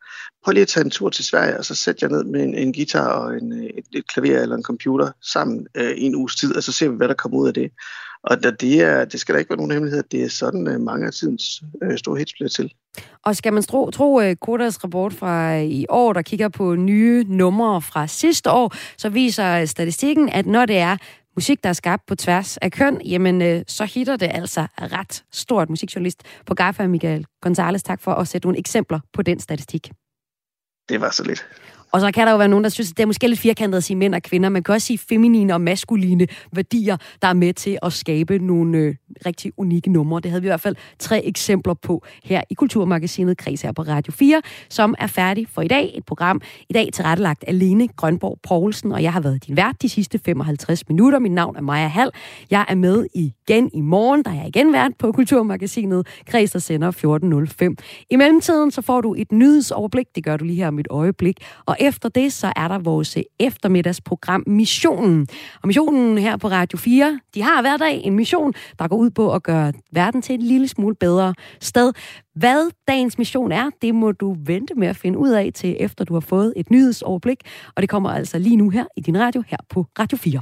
[0.43, 2.55] Prøv lige at tage en tur til Sverige, og så sæt jer ned med en,
[2.55, 6.15] en guitar og en, øh, et, et klaver eller en computer sammen øh, i en
[6.15, 7.71] uges tid, og så ser vi, hvad der kommer ud af det.
[8.23, 11.07] Og det, er, det skal der ikke være nogen hemmelighed, det er sådan øh, mange
[11.07, 12.73] af tidens øh, store hits bliver til.
[13.23, 16.49] Og skal man tro, tro øh, uh, Kodas rapport fra øh, i år, der kigger
[16.49, 20.97] på nye numre fra sidste år, så viser statistikken, at når det er
[21.38, 25.25] musik, der er skabt på tværs af køn, jamen øh, så hitter det altså ret
[25.31, 25.69] stort.
[25.69, 29.91] Musikjournalist på GAFA, Michael Gonzalez, tak for at sætte nogle eksempler på den statistik.
[30.89, 31.47] Det var så lidt.
[31.91, 33.77] Og så kan der jo være nogen, der synes, at det er måske lidt firkantet
[33.77, 34.49] at sige mænd og kvinder.
[34.49, 38.77] Man kan også sige feminine og maskuline værdier, der er med til at skabe nogle
[38.77, 40.21] øh, rigtig unikke numre.
[40.21, 43.81] Det havde vi i hvert fald tre eksempler på her i Kulturmagasinet Kreds her på
[43.81, 45.93] Radio 4, som er færdig for i dag.
[45.97, 49.89] Et program i dag tilrettelagt alene Grønborg Poulsen, og jeg har været din vært de
[49.89, 51.19] sidste 55 minutter.
[51.19, 52.11] Mit navn er Maja Hall.
[52.51, 56.59] Jeg er med igen i morgen, der er jeg igen vært på Kulturmagasinet Kreds, der
[56.59, 56.91] sender
[57.71, 58.05] 14.05.
[58.09, 60.05] I mellemtiden så får du et nyhedsoverblik.
[60.15, 61.38] Det gør du lige her om et øjeblik.
[61.78, 65.28] Og efter det, så er der vores eftermiddagsprogram Missionen.
[65.61, 69.09] Og missionen her på Radio 4, de har hver dag en mission, der går ud
[69.09, 71.93] på at gøre verden til et lille smule bedre sted.
[72.36, 76.05] Hvad dagens mission er, det må du vente med at finde ud af til efter
[76.05, 77.38] du har fået et nyhedsoverblik.
[77.75, 80.41] Og det kommer altså lige nu her i din radio her på Radio 4.